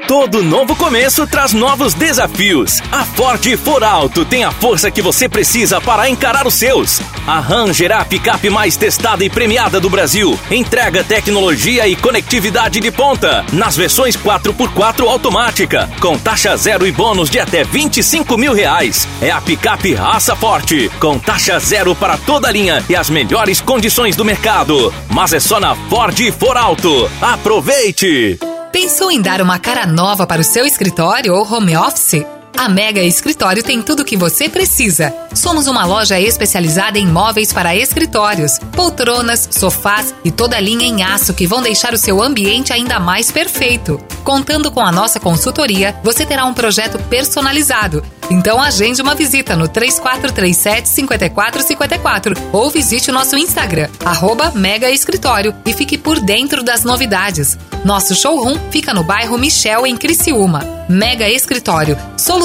[0.07, 2.79] Todo novo começo traz novos desafios.
[2.91, 7.01] A Ford For Alto tem a força que você precisa para encarar os seus.
[7.25, 10.39] A Ranger a picape mais testada e premiada do Brasil.
[10.51, 13.43] Entrega tecnologia e conectividade de ponta.
[13.51, 15.89] Nas versões 4x4 automática.
[15.99, 19.07] Com taxa zero e bônus de até 25 mil reais.
[19.19, 20.87] É a picape raça forte.
[20.99, 24.93] Com taxa zero para toda a linha e as melhores condições do mercado.
[25.09, 27.09] Mas é só na Ford For Alto.
[27.19, 28.37] Aproveite!
[28.75, 32.34] Pensou em dar uma cara nova para o seu escritório ou home office?
[32.57, 35.13] A Mega Escritório tem tudo o que você precisa.
[35.33, 41.03] Somos uma loja especializada em móveis para escritórios, poltronas, sofás e toda a linha em
[41.03, 43.99] aço que vão deixar o seu ambiente ainda mais perfeito.
[44.23, 48.03] Contando com a nossa consultoria, você terá um projeto personalizado.
[48.31, 55.53] Então agende uma visita no 3437 5454 ou visite o nosso Instagram, arroba Mega Escritório
[55.65, 57.55] e fique por dentro das novidades.
[57.83, 60.85] Nosso showroom fica no bairro Michel, em Criciúma.
[60.89, 62.44] Mega Escritório, soluções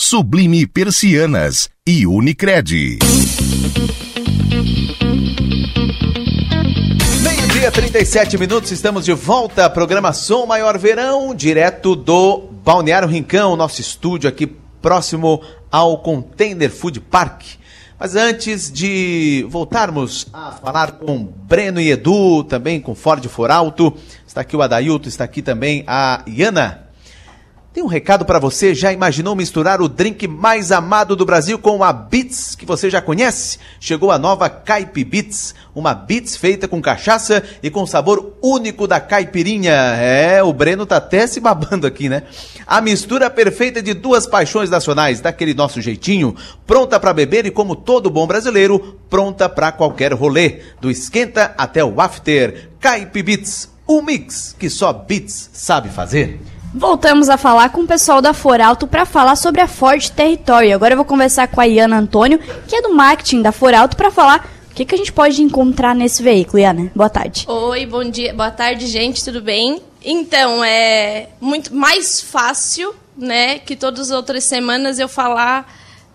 [0.00, 3.00] Sublime Persianas e Unicred.
[7.20, 9.68] Meio-dia, 37 minutos, estamos de volta.
[9.68, 17.00] Programa Som Maior Verão, direto do Balneário Rincão, nosso estúdio aqui próximo ao Container Food
[17.00, 17.42] Park.
[17.98, 23.92] Mas antes de voltarmos a falar com Breno e Edu, também com Ford Foralto,
[24.24, 26.87] está aqui o Adailto, está aqui também a Iana.
[27.78, 28.74] Tem um recado para você.
[28.74, 33.00] Já imaginou misturar o drink mais amado do Brasil com a Beats, que você já
[33.00, 33.60] conhece?
[33.78, 38.98] Chegou a nova Caipi Beats, uma Beats feita com cachaça e com sabor único da
[38.98, 39.70] caipirinha.
[39.70, 42.24] É, o Breno tá até se babando aqui, né?
[42.66, 46.34] A mistura perfeita de duas paixões nacionais, daquele nosso jeitinho,
[46.66, 51.84] pronta para beber e como todo bom brasileiro, pronta para qualquer rolê, do esquenta até
[51.84, 52.70] o after.
[52.80, 56.40] Caipi Beats, um mix que só Beats sabe fazer.
[56.74, 60.72] Voltamos a falar com o pessoal da Foralto para falar sobre a Ford Territory.
[60.72, 64.10] Agora eu vou conversar com a Iana Antônio, que é do marketing da Foralto, para
[64.10, 66.58] falar o que, que a gente pode encontrar nesse veículo.
[66.58, 67.46] Iana, boa tarde.
[67.48, 69.80] Oi, bom dia, boa tarde, gente, tudo bem?
[70.04, 75.66] Então, é muito mais fácil, né, que todas as outras semanas eu falar,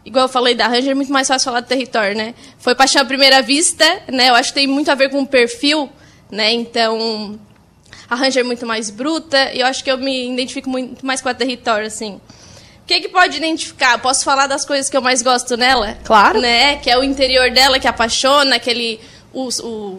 [0.05, 2.35] igual eu falei da Ranger, é muito mais fácil falar do território, né?
[2.59, 4.29] Foi paixão à primeira vista, né?
[4.29, 5.89] Eu acho que tem muito a ver com o perfil,
[6.31, 6.53] né?
[6.53, 7.39] Então,
[8.13, 11.21] a Ranger é muito mais bruta e eu acho que eu me identifico muito mais
[11.21, 12.21] com a território, assim.
[12.83, 13.97] O que, que pode identificar?
[13.99, 15.97] Posso falar das coisas que eu mais gosto nela?
[16.03, 16.41] Claro.
[16.41, 16.75] Né?
[16.77, 18.99] Que é o interior dela que apaixona, aquele
[19.33, 19.47] o,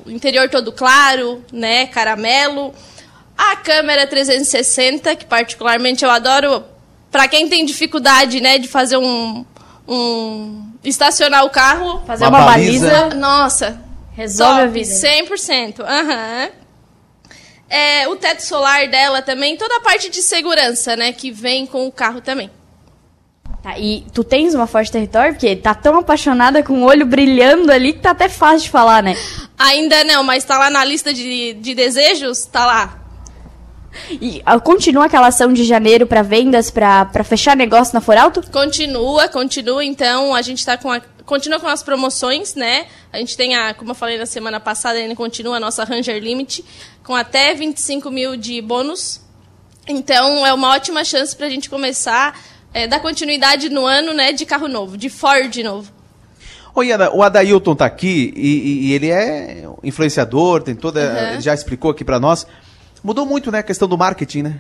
[0.07, 1.87] o interior todo claro, né?
[1.87, 2.75] Caramelo.
[3.37, 6.63] A câmera 360, que particularmente eu adoro.
[7.11, 9.45] Para quem tem dificuldade, né, de fazer um,
[9.89, 12.91] um estacionar o carro, Fazer uma Uma baliza.
[12.91, 13.17] baliza.
[13.17, 13.81] Nossa,
[14.13, 14.95] Resolve a top, vida.
[14.95, 15.81] 100%.
[15.81, 16.51] Aham.
[17.69, 21.87] É, o teto solar dela também, toda a parte de segurança, né, que vem com
[21.87, 22.51] o carro também.
[23.63, 25.33] Tá, e tu tens uma Ford Territory?
[25.33, 29.03] Porque tá tão apaixonada com o olho brilhando ali que tá até fácil de falar,
[29.03, 29.17] né?
[29.59, 33.05] Ainda não, mas tá lá na lista de, de desejos, tá lá.
[34.11, 38.43] E ah, continua aquela ação de janeiro para vendas, para fechar negócio na Foralto?
[38.51, 42.87] Continua, continua, então a gente tá com a, continua com as promoções, né?
[43.13, 46.23] A gente tem a, como eu falei na semana passada, ainda continua a nossa Ranger
[46.23, 46.65] Limit,
[47.03, 49.21] com até 25 mil de bônus.
[49.89, 52.39] Então é uma ótima chance para a gente começar,
[52.73, 55.93] é, dar continuidade no ano, né, de carro novo, de Ford novo.
[56.75, 61.35] Ô, Iana, o Adailton tá aqui e, e- e ele é influenciador, tem toda.
[61.35, 61.41] Uhum.
[61.41, 62.47] Já explicou aqui para nós.
[63.03, 64.59] Mudou muito, né, a questão do marketing, né?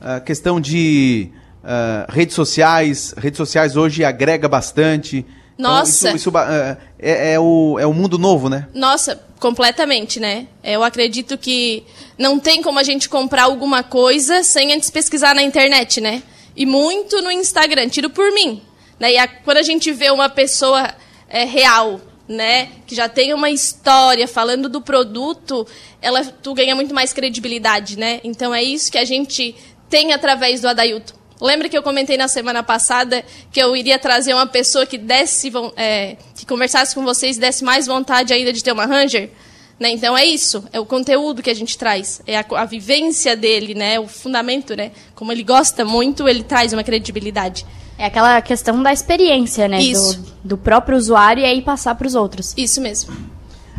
[0.00, 1.30] A questão de
[1.64, 3.12] ah, redes sociais.
[3.16, 5.26] Redes sociais hoje agrega bastante.
[5.62, 6.08] Então, Nossa.
[6.08, 8.66] isso, isso ba- ah, é, é o, é o mundo novo, né?
[8.74, 10.46] Nossa, completamente, né?
[10.62, 11.84] Eu acredito que
[12.18, 16.22] não tem como a gente comprar alguma coisa sem antes pesquisar na internet, né?
[16.56, 18.60] E muito no Instagram, tiro por mim.
[18.98, 19.12] Né?
[19.12, 20.92] E a- quando a gente vê uma pessoa
[21.28, 25.66] é, real, né, que já tem uma história falando do produto,
[26.00, 28.20] ela tu ganha muito mais credibilidade, né?
[28.22, 29.54] Então é isso que a gente
[29.88, 31.14] tem através do Adailton.
[31.40, 35.50] Lembra que eu comentei na semana passada que eu iria trazer uma pessoa que desse,
[35.76, 39.30] é, que conversasse com vocês e desse mais vontade ainda de ter uma Ranger?
[39.78, 39.90] Né?
[39.90, 43.74] Então é isso, é o conteúdo que a gente traz, é a, a vivência dele,
[43.74, 43.98] né?
[43.98, 44.92] O fundamento, né?
[45.14, 47.66] Como ele gosta muito, ele traz uma credibilidade.
[47.98, 49.80] É aquela questão da experiência, né?
[49.80, 50.20] Isso.
[50.20, 52.54] Do, do próprio usuário e aí passar para os outros.
[52.56, 53.12] Isso mesmo.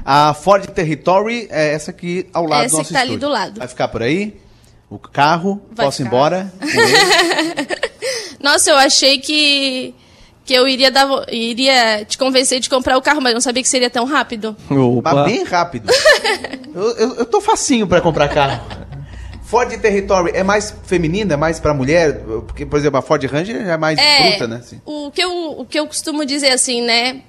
[0.06, 3.28] A Ford Territory é essa aqui ao lado Essa do nosso que tá ali estúdio.
[3.30, 3.60] do lado.
[3.60, 4.43] Vai ficar por aí?
[4.94, 6.54] O carro, Vai posso ir embora?
[8.40, 9.96] Nossa, eu achei que
[10.46, 13.70] que eu iria dar, iria te convencer de comprar o carro, mas não sabia que
[13.70, 14.56] seria tão rápido.
[15.02, 15.90] Mas bem rápido.
[16.76, 18.62] eu, eu, eu tô facinho pra comprar carro.
[19.46, 22.20] Ford Territory é mais feminina, é mais pra mulher?
[22.46, 24.58] Porque, por exemplo, a Ford Ranger é mais É, bruta, né?
[24.58, 24.80] Assim.
[24.86, 27.22] O que, eu, o que eu costumo dizer assim, né?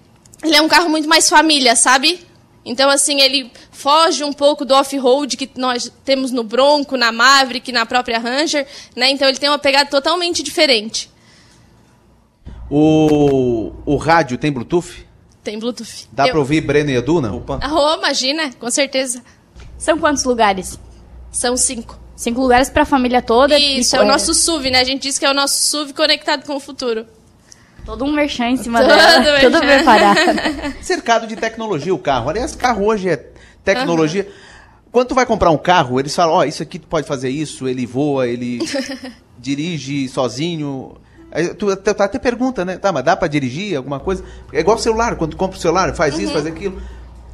[0.43, 2.27] Ele é um carro muito mais família, sabe?
[2.65, 7.71] Então, assim, ele foge um pouco do off-road que nós temos no Bronco, na Maverick,
[7.71, 9.11] na própria Ranger, né?
[9.11, 11.11] Então, ele tem uma pegada totalmente diferente.
[12.71, 15.07] O, o rádio tem Bluetooth?
[15.43, 16.09] Tem Bluetooth.
[16.11, 17.45] Dá Eu- pra ouvir Breno e Edu, não?
[17.61, 19.23] Ah, imagina, com certeza.
[19.77, 20.79] São quantos lugares?
[21.31, 22.01] São cinco.
[22.17, 23.59] Cinco lugares para a família toda.
[23.59, 24.81] Isso, E- é o nosso SUV, né?
[24.81, 27.05] A gente diz que é o nosso SUV conectado com o futuro.
[27.85, 29.21] Todo um merchan em cima Todo dela.
[29.21, 29.51] merchan.
[29.51, 30.19] Tudo preparado.
[30.83, 32.31] Cercado de tecnologia o carro.
[32.31, 33.17] Aliás, carro hoje é
[33.65, 34.29] tecnologia.
[34.91, 37.67] Quando tu vai comprar um carro, eles falam, ó, isso aqui tu pode fazer isso,
[37.69, 38.59] ele voa, ele
[39.39, 40.97] dirige sozinho.
[41.33, 42.77] Aí tu, até- tu até pergunta, né?
[42.79, 44.25] Tá, mas dá pra dirigir alguma coisa?
[44.53, 46.33] É igual celular, quando tu compra o celular, faz isso, Uhum.
[46.33, 46.81] faz aquilo.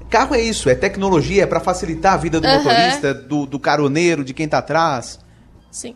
[0.08, 2.56] Carro é isso, é tecnologia, é pra facilitar a vida do Aham.
[2.64, 5.20] motorista, do, do caroneiro, de quem tá atrás.
[5.70, 5.94] Sim.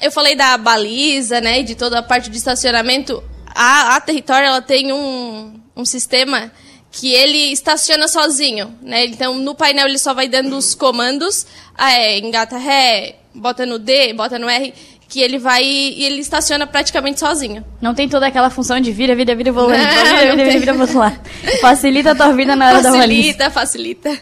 [0.00, 3.22] Eu falei da baliza, né, e de toda a parte de estacionamento.
[3.56, 6.52] A, a Território, ela tem um, um sistema
[6.92, 9.06] que ele estaciona sozinho, né?
[9.06, 13.78] Então, no painel ele só vai dando os comandos, ah, é, engata ré, bota no
[13.78, 14.74] D, bota no R,
[15.08, 17.64] que ele vai e ele estaciona praticamente sozinho.
[17.80, 19.80] Não tem toda aquela função de vira, vira, vira, volante.
[19.94, 21.18] Não, vira, vira, vira, vira, outro lado.
[21.60, 23.38] Facilita a tua vida na hora da baliza.
[23.48, 24.18] Facilita, facilita.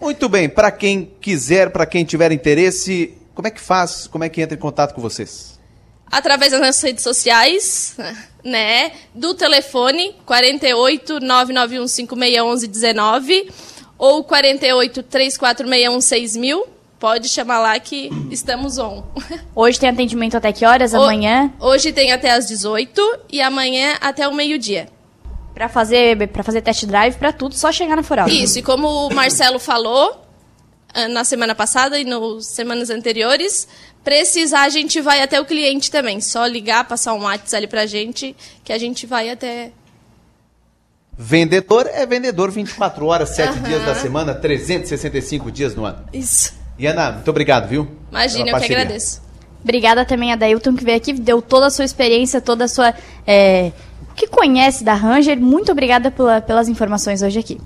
[0.00, 4.06] Muito bem, pra quem quiser, pra quem tiver interesse, como é que faz?
[4.06, 5.59] Como é que entra em contato com vocês?
[6.10, 7.96] Através das nossas redes sociais,
[8.44, 8.92] né?
[9.14, 13.50] Do telefone 48 991 5611 19
[13.98, 16.66] ou 48 3461 6000.
[16.98, 19.02] Pode chamar lá que estamos on.
[19.54, 20.92] Hoje tem atendimento até que horas?
[20.92, 21.50] Ho- Amanhã?
[21.58, 24.86] Hoje tem até às 18 e amanhã até o meio-dia.
[25.54, 28.28] Pra fazer, pra fazer test drive, pra tudo, só chegar na Foral.
[28.28, 30.22] Isso, e como o Marcelo falou
[30.92, 33.66] ah, na semana passada e nas semanas anteriores,
[34.04, 36.20] precisar a gente vai até o cliente também.
[36.20, 38.34] Só ligar, passar um WhatsApp ali pra gente,
[38.64, 39.70] que a gente vai até
[41.16, 43.62] Vendedor é vendedor 24 horas, 7 Aham.
[43.68, 45.98] dias da semana, 365 dias no ano.
[46.14, 46.54] Isso.
[46.78, 47.86] E Ana, muito obrigado, viu?
[48.10, 48.78] Imagina, eu que parceria.
[48.78, 49.20] agradeço.
[49.62, 52.94] Obrigada também a Dailton que veio aqui, deu toda a sua experiência, toda a sua.
[53.26, 53.70] É,
[54.10, 55.38] o que conhece da Ranger.
[55.38, 57.60] Muito obrigada pela- pelas informações hoje aqui.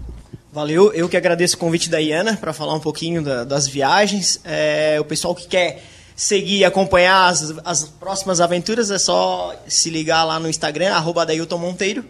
[0.53, 4.40] Valeu, eu que agradeço o convite da Iana para falar um pouquinho da- das viagens.
[4.44, 5.81] É, o pessoal que quer
[6.16, 11.22] seguir e acompanhar as, as próximas aventuras é só se ligar lá no Instagram, arroba
[11.22, 12.05] Adailton Monteiro.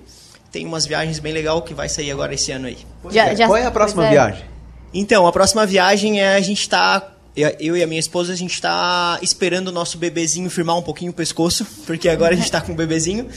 [0.52, 2.78] Tem umas viagens bem legal que vai sair agora esse ano aí.
[3.10, 4.10] Já- já- Qual é a próxima é.
[4.10, 4.44] viagem?
[4.92, 7.10] Então, a próxima viagem é a gente tá.
[7.58, 11.10] Eu e a minha esposa, a gente tá esperando o nosso bebezinho firmar um pouquinho
[11.10, 13.28] o pescoço, porque agora a gente tá com o bebezinho.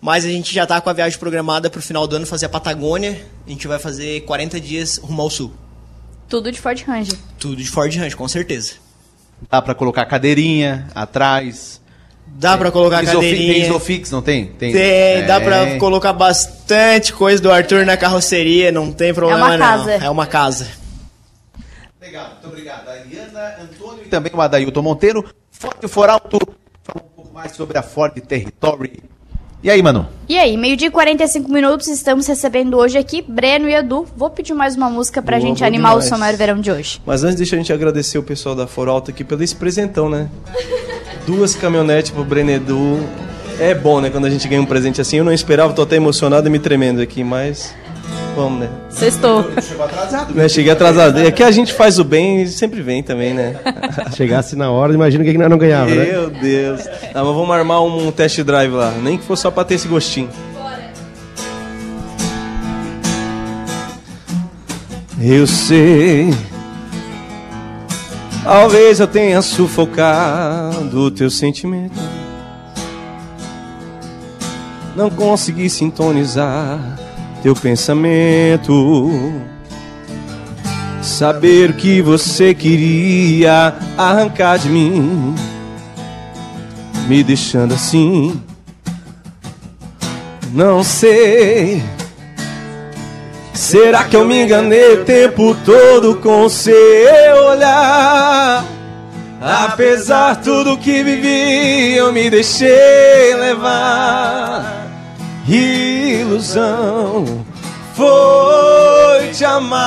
[0.00, 2.48] Mas a gente já tá com a viagem programada pro final do ano fazer a
[2.48, 3.24] Patagônia.
[3.46, 5.52] A gente vai fazer 40 dias rumo ao sul.
[6.28, 7.16] Tudo de Ford Ranger.
[7.38, 8.72] Tudo de Ford Ranch, com certeza.
[9.50, 11.80] Dá pra colocar cadeirinha atrás.
[12.26, 13.52] Dá pra colocar Isofi- cadeirinha.
[13.54, 14.46] Tem Isofix, não tem?
[14.46, 14.72] Tem,
[15.26, 15.78] dá pra Tem.
[15.78, 19.66] colocar bastante coisa do Arthur na carroceria, não tem problema uma não.
[19.66, 19.92] casa.
[19.92, 20.66] É uma casa.
[22.00, 22.88] Legal, muito obrigado.
[22.88, 25.24] A Eliana, Antônio e também o Adailton Monteiro.
[25.50, 26.38] Ford Foralto,
[26.82, 29.02] falou um pouco mais sobre a Ford Territory.
[29.64, 30.06] E aí, mano?
[30.28, 34.06] E aí, meio-dia e 45 minutos, estamos recebendo hoje aqui Breno e Edu.
[34.14, 36.04] Vou pedir mais uma música pra Boa, gente animar demais.
[36.04, 37.00] o Som Maior Verão de hoje.
[37.06, 40.28] Mas antes deixa a gente agradecer o pessoal da Foralto aqui pelo esse presentão, né?
[41.26, 43.08] Duas caminhonetes pro Brenedu.
[43.58, 44.10] É bom, né?
[44.10, 45.16] Quando a gente ganha um presente assim.
[45.16, 47.74] Eu não esperava, tô até emocionado e me tremendo aqui, mas.
[48.34, 48.68] Vamos, né?
[48.90, 49.44] Sextou.
[49.60, 50.34] Chegou atrasado.
[50.34, 51.18] Né, Cheguei atrasado.
[51.20, 53.56] É que a gente faz o bem e sempre vem também, né?
[54.16, 56.04] Chegasse na hora, imagina o que nós não ganhava, né?
[56.04, 56.86] Meu Deus.
[57.14, 58.92] Ah, mas vamos armar um test drive lá.
[59.02, 60.28] Nem que for só pra ter esse gostinho.
[65.20, 66.34] Eu sei.
[68.42, 71.98] Talvez eu tenha sufocado o teu sentimento.
[74.94, 77.03] Não consegui sintonizar
[77.44, 79.20] teu pensamento.
[81.02, 85.34] Saber o que você queria arrancar de mim,
[87.06, 88.40] me deixando assim.
[90.54, 91.82] Não sei.
[93.52, 96.74] Será que eu me enganei o tempo todo com seu
[97.50, 98.64] olhar?
[99.42, 104.83] Apesar tudo que vivi, eu me deixei levar.
[105.46, 107.44] Ilusão
[107.94, 109.84] foi te amar.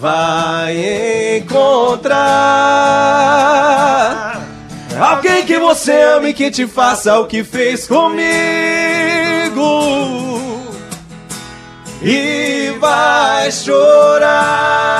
[0.00, 2.16] Vai encontrar
[4.98, 8.22] alguém que você ame que te faça o que fez comigo.
[12.02, 14.96] E vai chorar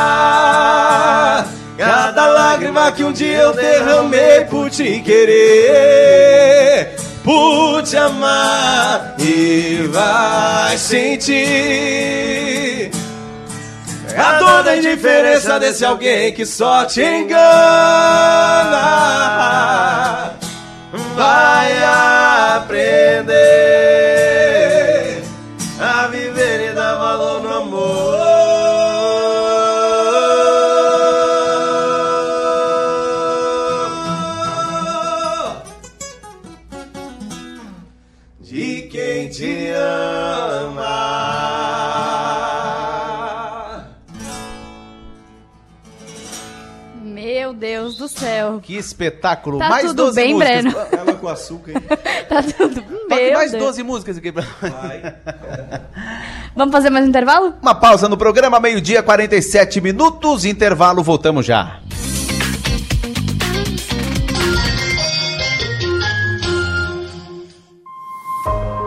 [1.76, 6.95] cada lágrima que um dia eu derramei por te querer,
[7.26, 9.16] por te amar.
[9.18, 11.34] E vai sentir
[14.16, 17.42] a dor da indiferença desse alguém que só te engana.
[21.16, 21.72] Vai
[22.54, 24.15] aprender
[48.96, 49.58] espetáculo.
[49.58, 50.62] Tá mais tudo 12 bem, músicas.
[50.62, 50.76] Breno?
[50.92, 51.82] Ela com açúcar aí.
[52.26, 52.82] Tá tudo.
[53.08, 53.62] Meu mais Deus.
[53.62, 54.32] 12 músicas aqui.
[54.32, 54.42] pra-
[56.56, 57.54] Vamos fazer mais um intervalo?
[57.62, 60.44] Uma pausa no programa, meio-dia, 47 minutos.
[60.44, 61.78] Intervalo, voltamos já.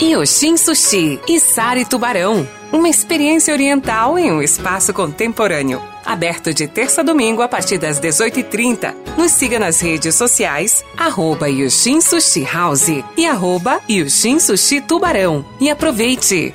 [0.00, 2.46] Yoshin Sushi e Sari Tubarão.
[2.72, 5.82] Uma experiência oriental em um espaço contemporâneo.
[6.06, 8.94] Aberto de terça a domingo a partir das 18h30.
[9.16, 15.44] Nos siga nas redes sociais, arroba Yoshin Sushi House e arroba Yoshin Sushi Tubarão.
[15.60, 16.54] E aproveite!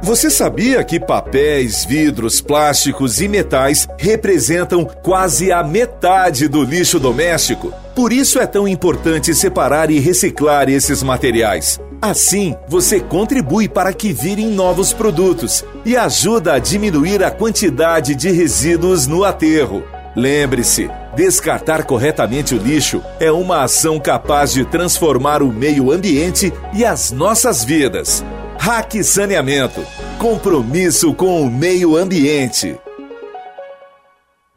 [0.00, 7.72] Você sabia que papéis, vidros, plásticos e metais representam quase a metade do lixo doméstico?
[7.96, 11.80] Por isso é tão importante separar e reciclar esses materiais.
[12.04, 18.30] Assim, você contribui para que virem novos produtos e ajuda a diminuir a quantidade de
[18.30, 19.82] resíduos no aterro.
[20.14, 26.84] Lembre-se, descartar corretamente o lixo é uma ação capaz de transformar o meio ambiente e
[26.84, 28.22] as nossas vidas.
[28.58, 29.80] Hack Saneamento.
[30.18, 32.76] Compromisso com o meio ambiente.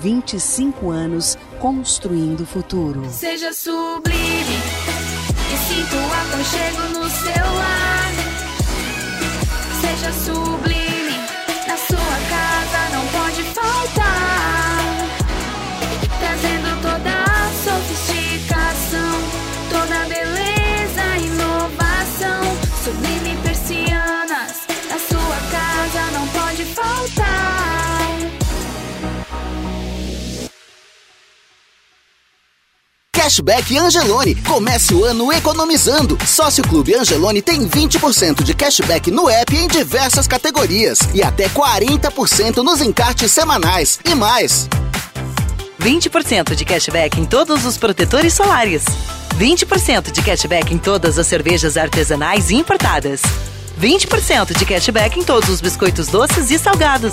[0.00, 3.04] 25 anos construindo o futuro.
[3.10, 4.58] Seja sublime
[5.52, 8.12] e sinta o aconchego no seu lar.
[9.80, 10.57] Seja sublime,
[33.28, 34.34] Cashback Angelone.
[34.36, 36.16] Comece o ano economizando.
[36.26, 42.62] Sócio Clube Angelone tem 20% de cashback no app em diversas categorias e até 40%
[42.62, 44.66] nos encartes semanais e mais.
[45.78, 48.86] 20% de cashback em todos os protetores solares.
[49.38, 53.20] 20% de cashback em todas as cervejas artesanais e importadas.
[53.78, 57.12] 20% de cashback em todos os biscoitos doces e salgados.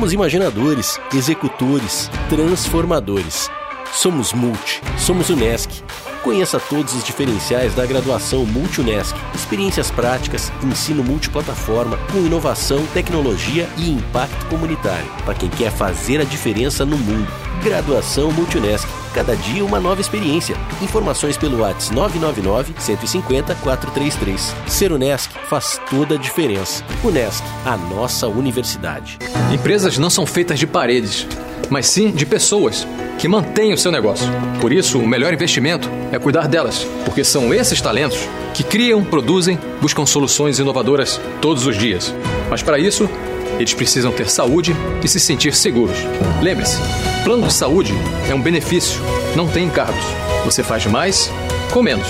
[0.00, 3.50] Somos imaginadores, executores, transformadores.
[3.92, 5.82] Somos Multi, somos Unesc.
[6.24, 9.14] Conheça todos os diferenciais da graduação Multi-Unesc.
[9.34, 15.04] Experiências práticas, ensino multiplataforma, com inovação, tecnologia e impacto comunitário.
[15.22, 17.30] Para quem quer fazer a diferença no mundo.
[17.62, 18.88] Graduação Multi-Unesc.
[19.14, 20.56] Cada dia uma nova experiência.
[20.80, 24.54] Informações pelo WhatsApp 999 150 433.
[24.68, 26.84] Ser Unesc faz toda a diferença.
[27.02, 29.18] Unesc, a nossa universidade.
[29.52, 31.26] Empresas não são feitas de paredes,
[31.68, 32.86] mas sim de pessoas
[33.18, 34.26] que mantêm o seu negócio.
[34.60, 38.18] Por isso, o melhor investimento é cuidar delas, porque são esses talentos
[38.54, 42.14] que criam, produzem, buscam soluções inovadoras todos os dias.
[42.48, 43.10] Mas para isso,
[43.58, 45.98] eles precisam ter saúde e se sentir seguros.
[46.40, 46.78] Lembre-se,
[47.24, 47.94] plano de saúde
[48.28, 49.00] é um benefício,
[49.36, 50.04] não tem encargos.
[50.44, 51.30] Você faz mais
[51.72, 52.08] com menos.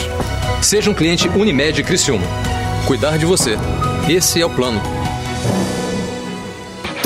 [0.62, 2.26] Seja um cliente Unimed Criciúma.
[2.86, 3.56] Cuidar de você.
[4.08, 4.80] Esse é o plano.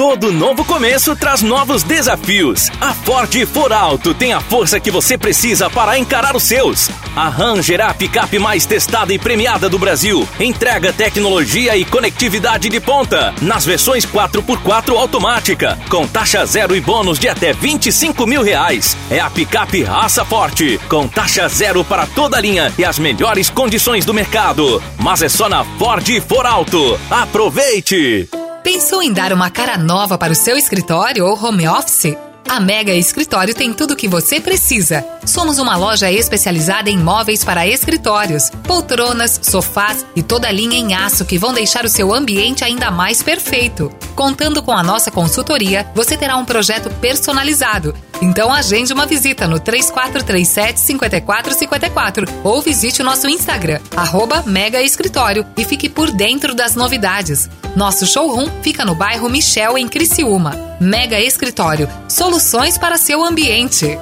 [0.05, 2.69] Todo novo começo traz novos desafios.
[2.79, 6.91] A Ford For Alto tem a força que você precisa para encarar os seus.
[7.17, 10.29] A Ranger a picape mais testada e premiada do Brasil.
[10.39, 13.35] Entrega tecnologia e conectividade de ponta.
[13.41, 15.79] Nas versões 4x4 automática.
[15.89, 18.95] Com taxa zero e bônus de até 25 mil reais.
[19.11, 20.79] É a picape raça forte.
[20.87, 24.83] Com taxa zero para toda a linha e as melhores condições do mercado.
[24.99, 27.01] Mas é só na Ford For Alto.
[27.11, 28.44] Aproveite!
[28.65, 32.17] Pensou em dar uma cara nova para o seu escritório ou home office?
[32.49, 35.05] A Mega Escritório tem tudo o que você precisa.
[35.27, 41.27] Somos uma loja especializada em móveis para escritórios, poltronas, sofás e toda linha em aço
[41.27, 43.93] que vão deixar o seu ambiente ainda mais perfeito.
[44.17, 47.95] Contando com a nossa consultoria, você terá um projeto personalizado.
[48.23, 55.45] Então agende uma visita no 3437 5454 ou visite o nosso Instagram, arroba Mega Escritório
[55.55, 57.51] e fique por dentro das novidades.
[57.77, 60.53] Nosso showroom fica no bairro Michel, em Criciúma.
[60.81, 63.99] Mega Escritório, soluções para seu ambiente.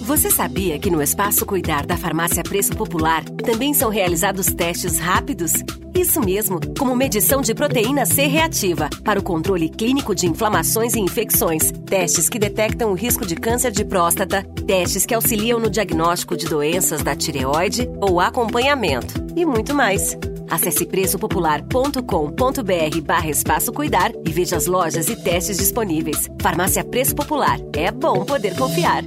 [0.00, 5.52] Você sabia que no Espaço Cuidar da Farmácia Preço Popular também são realizados testes rápidos?
[5.94, 11.00] Isso mesmo, como medição de proteína C reativa para o controle clínico de inflamações e
[11.00, 16.36] infecções, testes que detectam o risco de câncer de próstata, testes que auxiliam no diagnóstico
[16.36, 20.16] de doenças da tireoide ou acompanhamento e muito mais.
[20.52, 26.28] Acesse preçopopular.com.br barra espaço cuidar e veja as lojas e testes disponíveis.
[26.42, 27.58] Farmácia Preço Popular.
[27.72, 29.02] É bom poder confiar.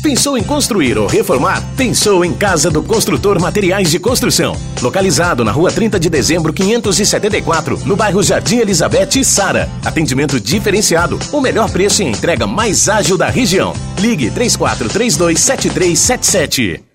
[0.00, 1.60] Pensou em construir ou reformar?
[1.76, 4.56] Pensou em Casa do Construtor Materiais de Construção.
[4.80, 9.68] Localizado na rua 30 de dezembro, 574, no bairro Jardim Elizabeth e Sara.
[9.84, 13.72] Atendimento diferenciado, o melhor preço e entrega mais ágil da região.
[13.98, 16.89] Ligue 34327377.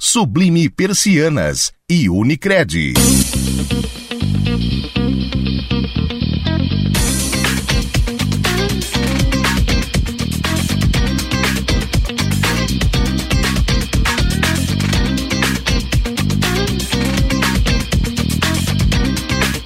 [0.00, 2.94] Sublime Persianas e Unicred.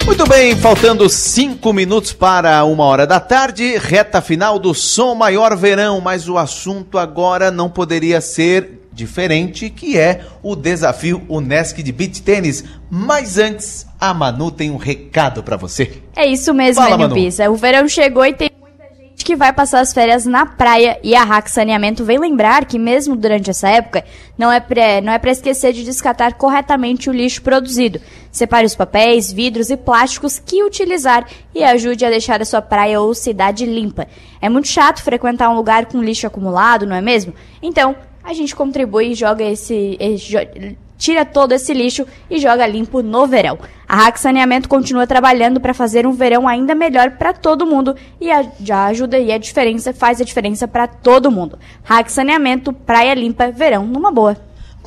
[0.06, 5.54] Muito bem, faltando cinco minutos para uma hora da tarde, reta final do Som Maior
[5.54, 11.92] Verão, mas o assunto agora não poderia ser diferente, que é o desafio Unesc de
[11.92, 12.64] Beach Tênis.
[12.90, 16.02] Mas antes, a Manu tem um recado para você.
[16.14, 16.82] É isso mesmo.
[17.14, 17.50] Pisa.
[17.50, 21.14] O verão chegou e tem muita gente que vai passar as férias na praia e
[21.14, 24.04] a Rack Saneamento vem lembrar que mesmo durante essa época
[24.36, 28.00] não é pra, não é para esquecer de descartar corretamente o lixo produzido.
[28.30, 33.00] Separe os papéis, vidros e plásticos que utilizar e ajude a deixar a sua praia
[33.00, 34.06] ou cidade limpa.
[34.40, 37.34] É muito chato frequentar um lugar com lixo acumulado, não é mesmo?
[37.62, 37.94] Então,
[38.24, 43.26] a gente contribui e joga esse, esse tira todo esse lixo e joga limpo no
[43.26, 43.58] verão.
[43.88, 48.30] A Hack Saneamento continua trabalhando para fazer um verão ainda melhor para todo mundo e
[48.30, 51.58] a, já ajuda e a diferença faz a diferença para todo mundo.
[51.82, 54.36] Hack Saneamento, praia limpa, verão numa boa.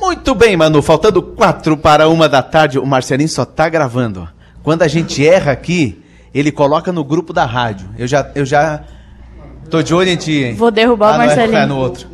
[0.00, 0.80] Muito bem, Manu.
[0.82, 4.28] Faltando quatro para uma da tarde, o Marcelinho só tá gravando.
[4.62, 6.02] Quando a gente erra aqui,
[6.34, 7.88] ele coloca no grupo da rádio.
[7.98, 8.82] Eu já, eu já
[9.70, 10.54] tô de olho em ti, hein?
[10.54, 11.58] Vou derrubar o Ah, não é- Marcelinho.
[11.58, 12.08] é no outro.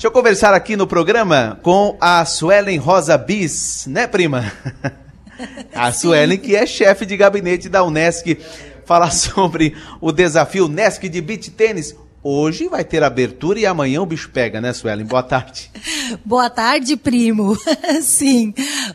[0.00, 4.50] Deixa eu conversar aqui no programa com a Suelen Rosa Bis, né, prima?
[5.74, 8.34] A Suelen, que é chefe de gabinete da Unesc,
[8.86, 11.94] falar sobre o desafio Unesc de Beach Tênis.
[12.22, 15.04] Hoje vai ter abertura e amanhã o bicho pega, né, Suelen?
[15.04, 15.70] Boa tarde.
[16.24, 17.54] Boa tarde, primo.
[18.00, 18.54] Sim,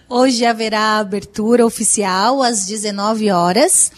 [0.09, 3.91] hoje haverá abertura oficial às 19 horas.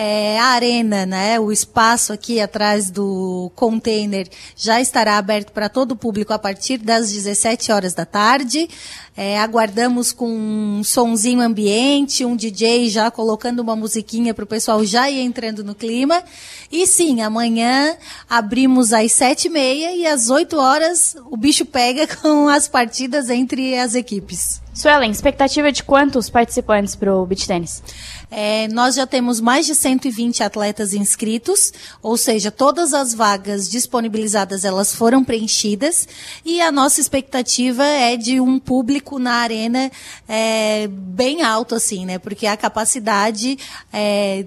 [0.00, 5.90] É, a arena, né, o espaço aqui atrás do container já estará aberto para todo
[5.90, 8.70] o público a partir das 17 horas da tarde.
[9.16, 14.84] É, aguardamos com um sonzinho ambiente, um DJ já colocando uma musiquinha para o pessoal
[14.84, 16.22] já ir entrando no clima.
[16.70, 17.96] E sim, amanhã
[18.30, 23.30] abrimos às sete e meia e às 8 horas o bicho pega com as partidas
[23.30, 24.60] entre as equipes.
[24.78, 27.82] Suelen, expectativa de quantos participantes pro beach tênis?
[28.30, 34.64] É, nós já temos mais de 120 atletas inscritos, ou seja, todas as vagas disponibilizadas
[34.64, 36.06] elas foram preenchidas
[36.44, 39.90] e a nossa expectativa é de um público na arena
[40.28, 42.20] é, bem alto assim, né?
[42.20, 43.58] Porque a capacidade
[43.92, 44.46] é,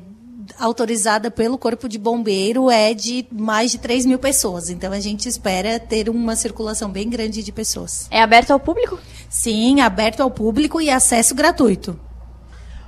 [0.60, 4.70] autorizada pelo Corpo de Bombeiro é de mais de 3 mil pessoas.
[4.70, 8.08] Então a gente espera ter uma circulação bem grande de pessoas.
[8.12, 9.00] É aberto ao público?
[9.30, 12.00] Sim, aberto ao público e acesso gratuito.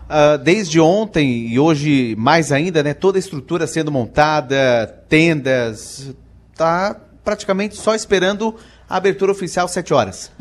[0.10, 2.94] Ah, desde ontem e hoje mais ainda, né?
[2.94, 6.14] Toda a estrutura sendo montada, tendas,
[6.56, 8.56] tá praticamente só esperando
[8.96, 10.32] abertura oficial 7 horas.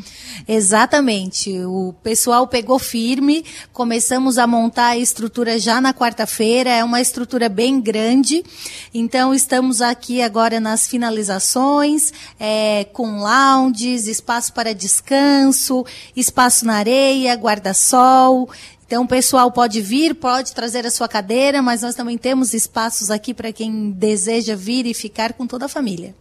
[0.47, 1.59] Exatamente.
[1.65, 7.49] O pessoal pegou firme, começamos a montar a estrutura já na quarta-feira, é uma estrutura
[7.49, 8.45] bem grande.
[8.93, 15.85] Então, estamos aqui agora nas finalizações, é, com lounges, espaço para descanso,
[16.15, 18.51] espaço na areia, guarda-sol.
[18.87, 23.11] Então, o pessoal pode vir, pode trazer a sua cadeira, mas nós também temos espaços
[23.11, 26.15] aqui para quem deseja vir e ficar com toda a família.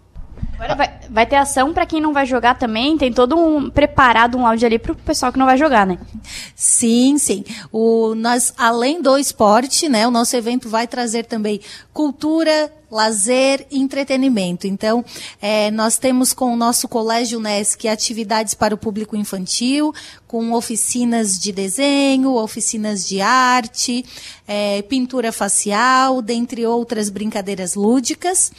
[0.61, 2.95] Agora vai, vai ter ação pra quem não vai jogar também.
[2.95, 5.97] Tem todo um preparado um lounge ali pro pessoal que não vai jogar, né?
[6.55, 7.43] Sim, sim.
[7.71, 11.59] O, nós, além do esporte, né, o nosso evento vai trazer também
[11.91, 14.67] cultura, lazer e entretenimento.
[14.67, 15.03] Então,
[15.41, 19.93] eh, nós temos com o nosso Colégio Unesc atividades para o público infantil,
[20.27, 24.05] com oficinas de desenho, oficinas de arte,
[24.47, 28.51] eh, pintura facial, dentre outras brincadeiras lúdicas.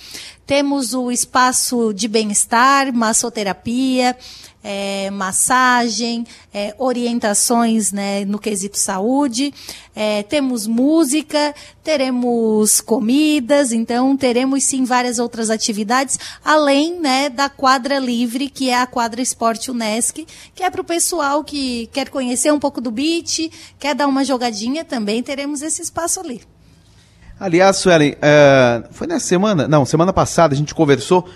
[0.47, 4.17] Temos o espaço de bem-estar, massoterapia,
[4.63, 9.53] é, massagem, é, orientações né, no quesito saúde,
[9.95, 17.99] é, temos música, teremos comidas, então teremos sim várias outras atividades, além né, da quadra
[17.99, 22.53] livre, que é a quadra Esporte Unesc, que é para o pessoal que quer conhecer
[22.53, 26.43] um pouco do beach, quer dar uma jogadinha também, teremos esse espaço ali.
[27.43, 29.67] Aliás, Suelen, eh, foi nessa semana?
[29.67, 31.29] Não, semana passada a gente conversou.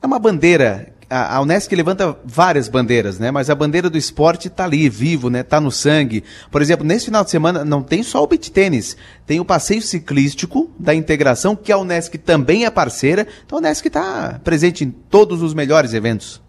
[0.00, 0.92] É uma bandeira.
[1.10, 3.30] A, a Unesc levanta várias bandeiras, né?
[3.30, 5.42] Mas a bandeira do esporte tá ali, vivo, né?
[5.42, 6.22] Tá no sangue.
[6.50, 8.96] Por exemplo, nesse final de semana não tem só o beach tênis,
[9.26, 13.26] tem o passeio ciclístico da integração, que a Unesc também é parceira.
[13.44, 16.40] Então a Unesc está presente em todos os melhores eventos.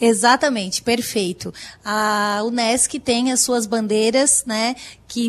[0.00, 1.52] Exatamente, perfeito.
[1.84, 4.74] A Unesc tem as suas bandeiras, né,
[5.06, 5.28] que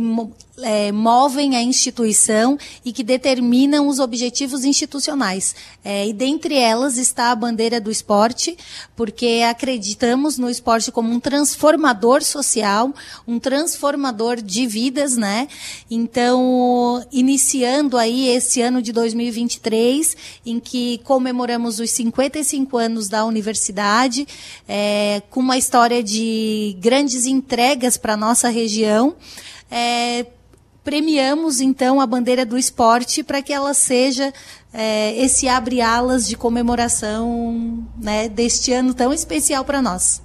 [0.64, 5.56] é, movem a instituição e que determinam os objetivos institucionais.
[5.84, 8.58] É, e dentre elas está a bandeira do esporte,
[8.96, 12.94] porque acreditamos no esporte como um transformador social,
[13.28, 15.48] um transformador de vidas, né?
[15.90, 24.28] Então, iniciando aí esse ano de 2023, em que comemoramos os 55 anos da universidade,
[24.68, 29.16] é, com uma história de grandes entregas para a nossa região.
[29.70, 30.26] É,
[30.84, 34.34] premiamos então a bandeira do esporte para que ela seja
[34.74, 40.22] é, esse abre-alas de comemoração né, deste ano tão especial para nós.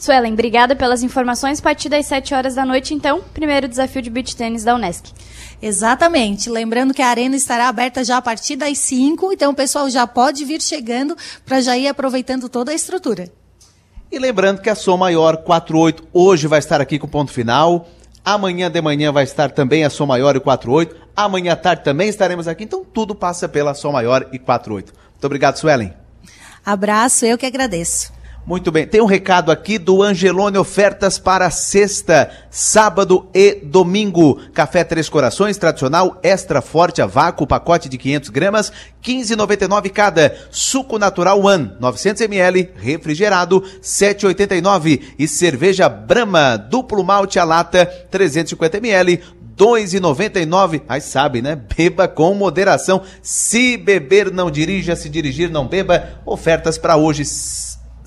[0.00, 1.58] Suelen, obrigada pelas informações.
[1.58, 5.12] A partir das 7 horas da noite, então, primeiro desafio de beach tênis da Unesc.
[5.60, 6.48] Exatamente.
[6.48, 10.06] Lembrando que a arena estará aberta já a partir das 5, então o pessoal já
[10.06, 11.14] pode vir chegando
[11.44, 13.30] para já ir aproveitando toda a estrutura.
[14.10, 17.86] E lembrando que a Som Maior 48 hoje vai estar aqui com ponto final.
[18.24, 20.94] Amanhã de manhã vai estar também a Som Maior e 48.
[21.16, 22.64] Amanhã à tarde também estaremos aqui.
[22.64, 24.92] Então tudo passa pela Som Maior e 48.
[24.92, 25.92] Muito obrigado, Suelen.
[26.64, 28.12] Abraço, eu que agradeço.
[28.46, 34.40] Muito bem, tem um recado aqui do Angelone Ofertas para sexta, sábado e domingo.
[34.54, 38.72] Café Três Corações, tradicional, extra forte a vácuo, pacote de 500 gramas,
[39.04, 40.34] 15,99 cada.
[40.50, 45.02] Suco natural One, 900 ml, refrigerado, 7,89.
[45.18, 49.20] E cerveja Brahma, duplo malte a lata, 350 ml,
[49.56, 50.80] 2,99.
[50.88, 51.60] Aí sabe, né?
[51.76, 53.02] Beba com moderação.
[53.22, 54.96] Se beber, não dirija.
[54.96, 56.20] Se dirigir, não beba.
[56.24, 57.24] Ofertas para hoje,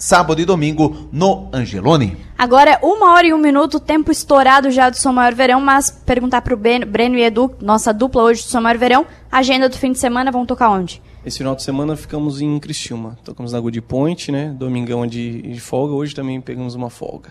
[0.04, 2.18] sábado e domingo, no Angelone.
[2.38, 5.90] Agora é uma hora e um minuto, tempo estourado já do Som Maior Verão, mas
[5.90, 9.78] perguntar pro Ben- Breno e Edu, nossa dupla hoje do Som Maior Verão, agenda do
[9.78, 11.02] fim de semana, vão tocar onde?
[11.26, 13.18] Esse final de semana ficamos em Criciúma.
[13.24, 14.54] Tocamos na Good Point, né?
[14.60, 15.94] Domingão é de, de folga.
[15.94, 17.30] Hoje também pegamos uma folga.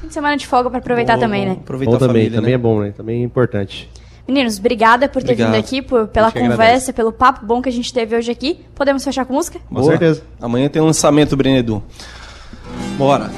[0.00, 1.50] Fim de semana de folga pra aproveitar Bom, também, bom.
[1.54, 1.56] né?
[1.60, 2.54] Aproveitar Bom a também, família, também né?
[2.54, 2.92] é bom, né?
[2.96, 3.90] Também é importante.
[4.26, 5.52] Meninos, obrigada por ter Obrigado.
[5.52, 6.92] vindo aqui, por- pela conversa, agradece.
[6.92, 8.60] pelo papo bom que a gente teve hoje aqui.
[8.74, 9.58] Podemos fechar com música?
[9.70, 9.98] Boa.
[10.40, 11.82] Amanhã tem um lançamento, Brenedu.
[12.96, 13.30] Bora.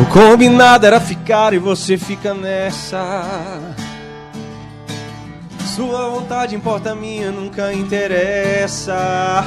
[0.00, 3.74] O combinado era ficar e você fica nessa.
[5.74, 9.44] Sua vontade importa, minha nunca interessa.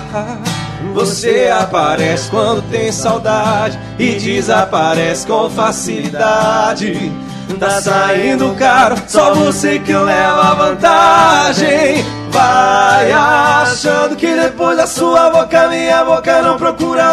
[0.93, 7.11] Você aparece quando tem saudade e desaparece com facilidade.
[7.59, 12.05] Tá saindo caro, só você que leva vantagem.
[12.29, 17.03] Vai achando que depois da sua boca, minha boca não procura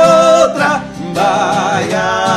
[0.45, 0.83] outra.
[1.13, 1.89] Vai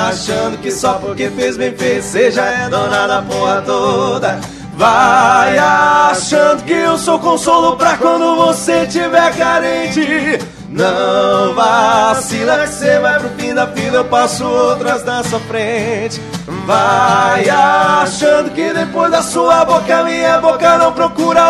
[0.10, 4.61] achando que só porque fez bem você já é dona da porra toda.
[4.82, 10.40] Vai achando que eu sou consolo pra quando você tiver carente.
[10.70, 16.20] Não vacila que você vai pro fim da fila, eu passo outras na sua frente.
[16.66, 21.44] Vai achando que depois da sua boca, minha boca não procura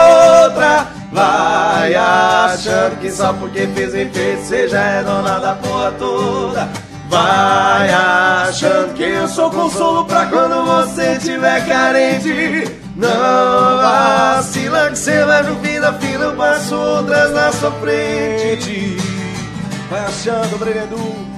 [0.44, 0.88] outra.
[1.14, 6.68] Vai achando que só porque fez bem feito, você já é dona da porra toda.
[7.08, 12.81] Vai achando que eu sou consolo pra quando você tiver carente.
[13.02, 18.95] Não vacila que você vai pro fim da fila, eu passo outras na sua frente.
[19.89, 21.31] Vai achando, Brenedu.